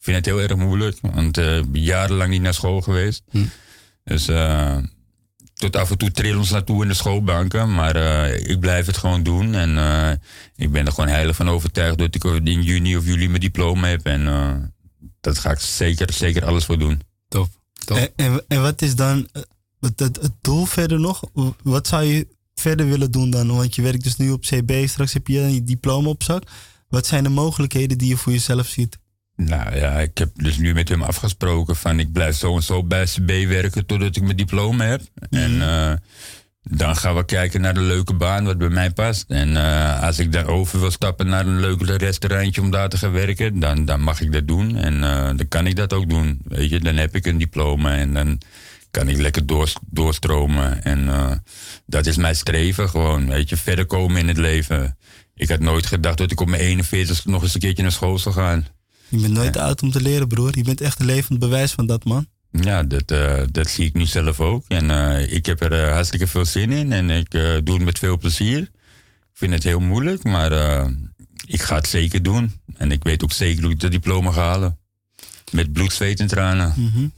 [0.00, 0.98] vind het heel erg moeilijk.
[1.00, 3.22] Want ik ben jarenlang niet naar school geweest.
[4.06, 4.76] Dus eh,
[5.56, 7.74] tot af en toe trillen ons naartoe in de schoolbanken.
[7.74, 9.54] Maar eh, ik blijf het gewoon doen.
[9.54, 10.12] En eh,
[10.56, 13.88] ik ben er gewoon heilig van overtuigd dat ik in juni of juli mijn diploma
[13.88, 14.06] heb.
[14.06, 14.54] En eh,
[15.20, 17.00] dat ga ik zeker, zeker alles voor doen.
[17.28, 17.48] Top.
[17.84, 17.98] Toch?
[17.98, 19.28] En, en, en wat is dan
[19.80, 21.22] het, het, het doel verder nog?
[21.62, 23.56] Wat zou je verder willen doen dan?
[23.56, 26.42] Want je werkt dus nu op CB, straks heb je je diploma op zak.
[26.88, 28.98] Wat zijn de mogelijkheden die je voor jezelf ziet?
[29.36, 32.84] Nou ja, ik heb dus nu met hem afgesproken van ik blijf zo en zo
[32.84, 35.00] bij CB werken totdat ik mijn diploma heb.
[35.30, 35.92] En eh,
[36.62, 39.24] dan gaan we kijken naar de leuke baan wat bij mij past.
[39.30, 42.98] En eh, als ik dan over wil stappen naar een leuk restaurantje om daar te
[42.98, 44.76] gaan werken, dan, dan mag ik dat doen.
[44.76, 46.40] En eh, dan kan ik dat ook doen.
[46.44, 48.40] Weet je, dan heb ik een diploma en dan
[48.90, 50.82] kan ik lekker door, doorstromen.
[50.82, 51.10] En
[51.86, 53.28] dat is mijn streven gewoon.
[53.28, 54.96] Weet je, verder komen in het leven.
[55.34, 58.18] Ik had nooit gedacht dat ik op mijn 41 nog eens een keertje naar school
[58.18, 58.66] zou gaan.
[59.08, 60.56] Je bent nooit te oud om te leren, broer.
[60.56, 62.26] Je bent echt een levend bewijs van dat, man.
[62.50, 64.64] Ja, dat, eh, dat zie ik nu zelf ook.
[64.68, 67.30] En eh, ik heb er eh, hartstikke veel zin in en ik
[67.64, 68.58] doe het met veel plezier.
[68.58, 70.52] Ik vind het heel moeilijk, maar
[71.46, 72.60] ik ga het zeker doen.
[72.76, 74.78] En ik weet ook zeker hoe ik dat diploma ga halen.
[75.52, 76.74] Met bloed, zweet en tranen.
[76.76, 77.08] Mhm.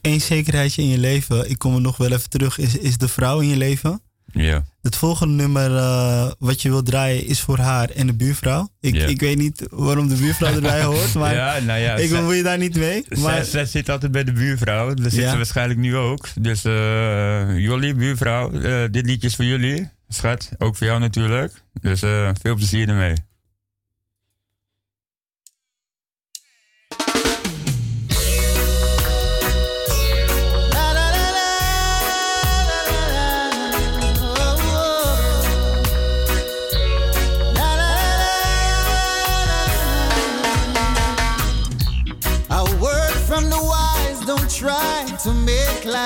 [0.00, 3.08] Eén zekerheidje in je leven, ik kom er nog wel even terug, is, is de
[3.08, 4.00] vrouw in je leven.
[4.32, 4.64] Ja.
[4.84, 8.68] Het volgende nummer eh, wat je wil draaien is voor haar en de buurvrouw.
[8.80, 12.42] Ik, ik weet niet waarom de buurvrouw erbij hoort, maar ja, nou ja, ik bemoei
[12.42, 13.04] daar niet mee.
[13.18, 14.94] Maar zij zit altijd bij de buurvrouw.
[14.94, 15.30] Daar zit Ja.
[15.30, 16.28] ze waarschijnlijk nu ook.
[16.40, 19.90] Dus eh jullie, buurvrouw, eh, dit liedje is voor jullie.
[20.08, 21.62] Schat, ook voor jou natuurlijk.
[21.80, 22.00] Dus
[22.40, 23.14] veel plezier ermee.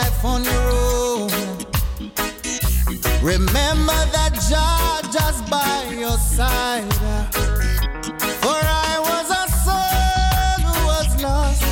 [0.08, 1.30] Life on your own.
[3.22, 6.92] Remember that Jah just by your side.
[8.42, 11.64] For I was a soul who was lost,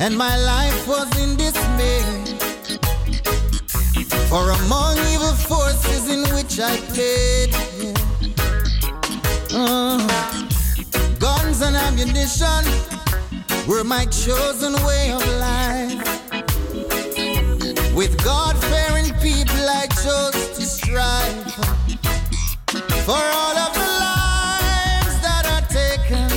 [0.00, 2.02] and my life was in dismay.
[4.30, 7.94] For among evil forces in which I played, yeah.
[9.52, 9.98] Uh,
[11.18, 12.64] guns and ammunition
[13.68, 15.75] were my chosen way of life.
[17.96, 21.54] With God fearing people, I chose to strive
[23.06, 26.28] for all of the lives that are taken.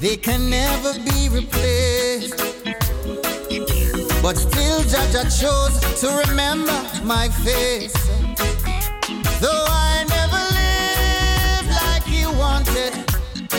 [0.00, 2.36] They can never be replaced.
[4.22, 7.98] But still, Judge, I chose to remember my face.
[9.40, 12.94] Though I never lived like he wanted,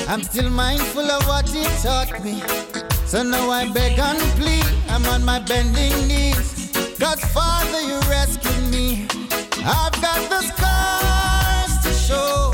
[0.07, 2.41] I'm still mindful of what he taught me.
[3.05, 6.62] So now I beg and plead, I'm on my bending knees.
[7.03, 9.05] God, Father, you rescued me.
[9.65, 12.53] I've got the scars to show.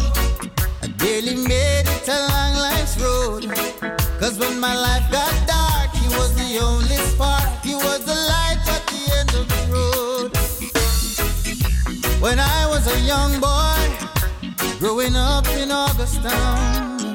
[0.81, 3.43] I barely made it along life's road.
[4.19, 7.47] Cause when my life got dark, he was the only spark.
[7.63, 10.31] He was the light at the end of the road.
[12.19, 13.77] When I was a young boy,
[14.79, 17.13] growing up in Augustown,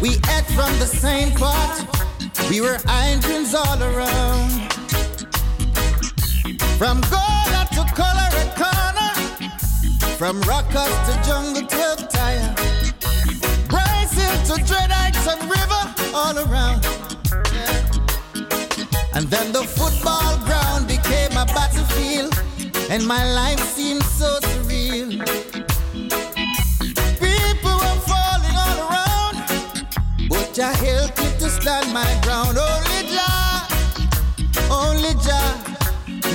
[0.00, 1.84] we ate from the same pot.
[2.48, 4.73] We were irons all around.
[6.78, 9.14] From Gola to Colorado, Corner,
[10.18, 12.54] from Rockers to Jungle 12 Tire,
[13.68, 16.84] Bryson to Dread Heights and River, all around.
[19.14, 22.34] And then the football ground became a battlefield,
[22.90, 25.10] and my life seemed so surreal.
[27.20, 32.58] People were falling all around, but Jah helped me to stand my ground.
[32.58, 33.68] Only Jah,
[34.70, 35.63] only Jah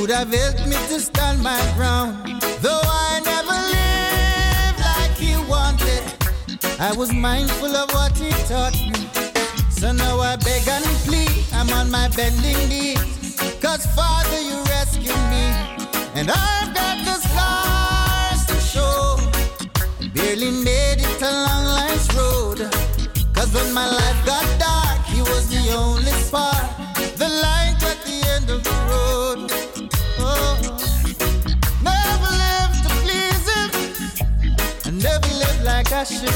[0.09, 2.41] could have helped me to stand my ground.
[2.61, 6.03] Though I never lived like He wanted,
[6.79, 9.07] I was mindful of what He taught me.
[9.69, 13.37] So now I beg and plead, I'm on my bending knees.
[13.61, 15.45] Cause Father, you rescued me,
[16.15, 19.17] and I've got the scars to show.
[20.15, 22.59] Barely made it along life's road.
[23.35, 26.65] Cause when my life got dark, he was the only spark,
[27.15, 28.78] the light at the end of the
[35.91, 36.29] like I should.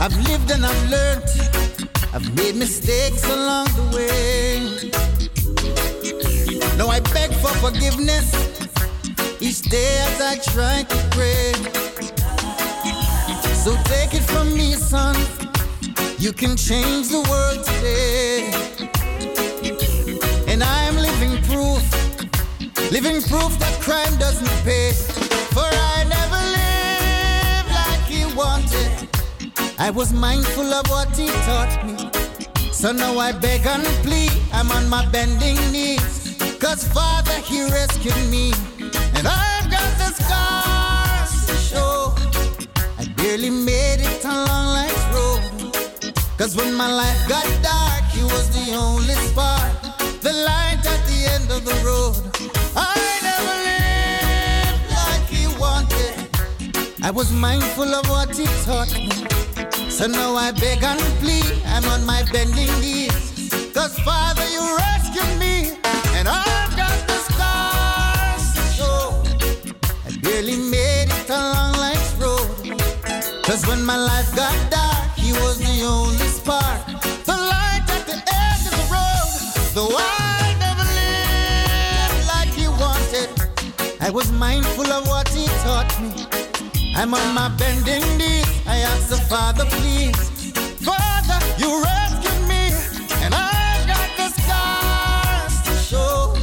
[0.00, 1.24] I've lived and I've learned.
[2.12, 4.60] I've made mistakes along the way.
[6.76, 8.32] Now I beg for forgiveness
[9.40, 11.89] each day as I try to pray.
[13.64, 15.14] So take it from me, son.
[16.18, 18.48] You can change the world today.
[20.48, 21.84] And I am living proof,
[22.90, 24.92] living proof that crime doesn't pay.
[25.52, 29.08] For I never lived like he wanted.
[29.78, 32.10] I was mindful of what he taught me.
[32.72, 36.34] So now I beg and plead, I'm on my bending knees.
[36.58, 38.54] Cause Father, he rescued me.
[43.20, 46.14] I barely made it along life's road.
[46.38, 49.70] Cause when my life got dark, He was the only spark.
[50.22, 52.16] The light at the end of the road.
[52.74, 52.96] I
[53.28, 57.04] never lived like He wanted.
[57.04, 59.10] I was mindful of what He taught me.
[59.90, 63.50] So now I beg and plead, I'm on my bending knees.
[63.74, 65.76] Cause Father, you rescued me,
[66.16, 66.69] and I've
[84.40, 86.10] mindful of what he taught me.
[86.96, 88.48] I'm on my bending knees.
[88.66, 90.16] I ask the Father, please.
[90.88, 92.72] Father, you rescued me,
[93.22, 96.34] and I've got the scars to show.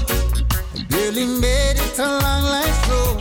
[0.78, 3.20] I barely made it along life's road.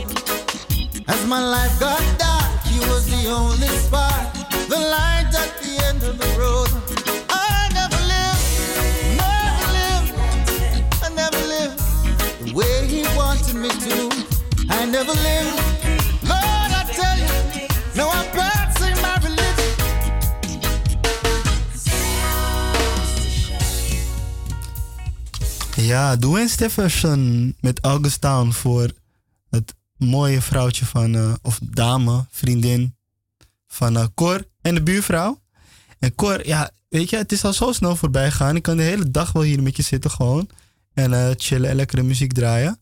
[1.07, 4.31] As my life got dark, he was the only spark,
[4.69, 6.69] the light at the end of the road.
[7.31, 8.45] I never lived,
[9.25, 10.11] never lived,
[11.03, 11.79] I never lived
[12.45, 14.26] the way he wanted me to.
[25.75, 28.91] Ja, Dwayne Stefferson met August Town voor
[29.49, 32.95] het mooie vrouwtje van, eh, of dame, vriendin
[33.67, 35.41] van eh, Cor en de buurvrouw.
[35.99, 38.55] En Cor, ja, weet je, het is al zo snel voorbij gegaan.
[38.55, 40.49] Ik kan de hele dag wel hier met je zitten gewoon.
[40.93, 42.79] En eh, chillen en lekkere muziek draaien.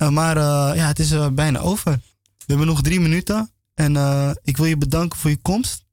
[0.00, 1.92] Eh, maar eh, ja, het is eh, bijna over.
[2.38, 3.50] We hebben nog drie minuten.
[3.74, 5.84] En eh, ik wil je bedanken voor je komst.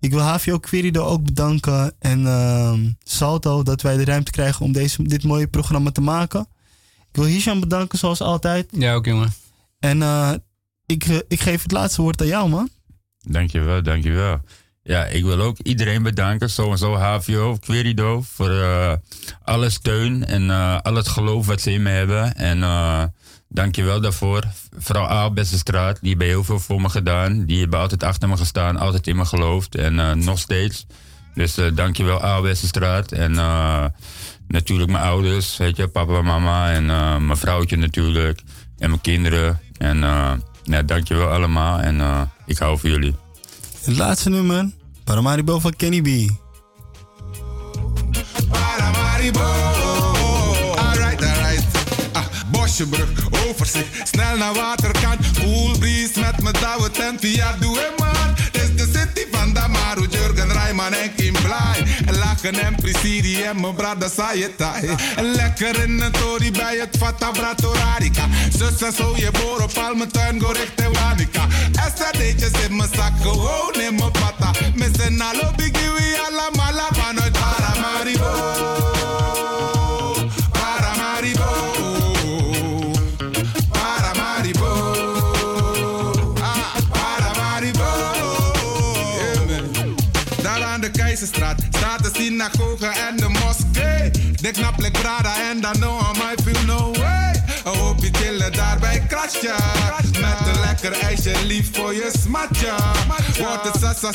[0.00, 4.72] Ik wil HVO Querido ook bedanken en ehm, Salto dat wij de ruimte krijgen om
[4.72, 6.46] deze, dit mooie programma te maken.
[7.08, 8.68] Ik wil Hisham bedanken zoals altijd.
[8.70, 9.32] Ja, ook jongen.
[9.78, 10.32] En eh,
[10.86, 12.68] ik, ik geef het laatste woord aan jou, man.
[13.20, 14.40] Dankjewel, dankjewel.
[14.86, 18.92] Ja, ik wil ook iedereen bedanken, sowieso HVO, Querido, voor eh,
[19.42, 22.34] alle steun en eh, al het geloof wat ze in me hebben.
[22.34, 23.02] En uh,
[23.48, 24.44] dankjewel daarvoor.
[24.78, 27.44] Vrouw A, Beste Straat, die hebben heel veel voor me gedaan.
[27.44, 30.86] Die hebben altijd achter me gestaan, altijd in me geloofd en nog steeds.
[31.34, 33.12] Dus dankjewel A, Beste Straat.
[33.12, 33.32] En
[34.48, 36.86] natuurlijk mijn ouders, weet je, papa en mama en
[37.26, 38.40] mijn vrouwtje natuurlijk.
[38.78, 39.60] En mijn kinderen.
[39.78, 39.98] En
[40.62, 43.23] ja, dankjewel allemaal en ik hou van jullie.
[43.84, 44.70] Het laatste nummer,
[45.04, 46.30] Paramaribo van Kenny B.
[48.50, 49.40] Paramaribo.
[50.76, 51.64] Alright, alright.
[52.12, 53.08] Ah, Bosjebrug,
[53.48, 55.30] overzicht, snel naar waterkant.
[55.38, 58.34] Cool breeze met mijn douwe tent via Doe man.
[58.52, 61.83] Dit is de city van Damaru, Jurgen Rijman en Kim Blij.
[62.44, 64.88] En lachen en Prisidi en mijn brada Sayetai.
[65.16, 68.28] En lekker in een tori bij het Fata Bratorarica.
[68.58, 69.30] Zus en zo, je
[69.76, 71.46] al mijn tuin, go richting Wanica.
[71.96, 74.50] SRD'tjes in mijn zak, gewoon in mijn pata.
[74.74, 78.24] Missen alle biggie, we allemaal vanuit Paramaribo.
[78.24, 78.83] Paramaribo.
[92.52, 94.10] En de moskee.
[94.40, 97.42] De knaple Prada en dan no I feel no way.
[97.64, 99.56] Een hoopje chillen daar bij Krasja.
[100.20, 102.76] Met een lekker ijsje lief voor je smatja.
[103.38, 104.12] Wordt het sasa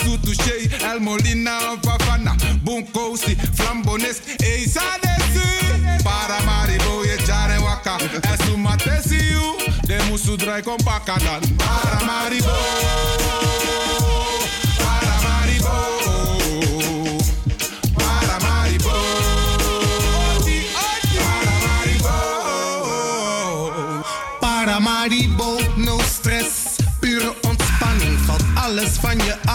[0.82, 2.36] El Molina of Favana.
[2.64, 5.48] Bunkosi, Flambonis, Esa Desi.
[6.04, 7.98] Paramaribo, je waka.
[8.22, 10.78] En sumatesi you, de musu draai kom.
[10.84, 11.56] Paramaribo.
[11.56, 12.58] Paramaribo.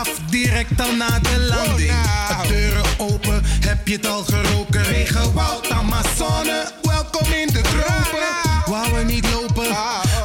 [0.00, 1.92] Af, direct al na de landing.
[2.28, 4.82] De deuren open, heb je het al geroken?
[4.82, 8.26] Regenwoud, Amazone, welkom in de tropen.
[8.66, 9.68] Wou we niet lopen,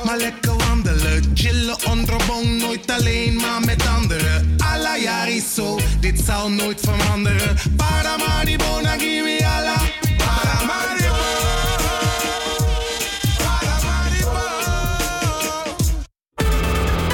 [0.04, 1.32] maar lekker wandelen.
[1.34, 4.56] Chillen onder boom, nooit alleen, maar met anderen.
[4.58, 7.58] Alla jari zo, dit zal nooit veranderen.
[7.76, 9.78] Paramaribo, na give me alla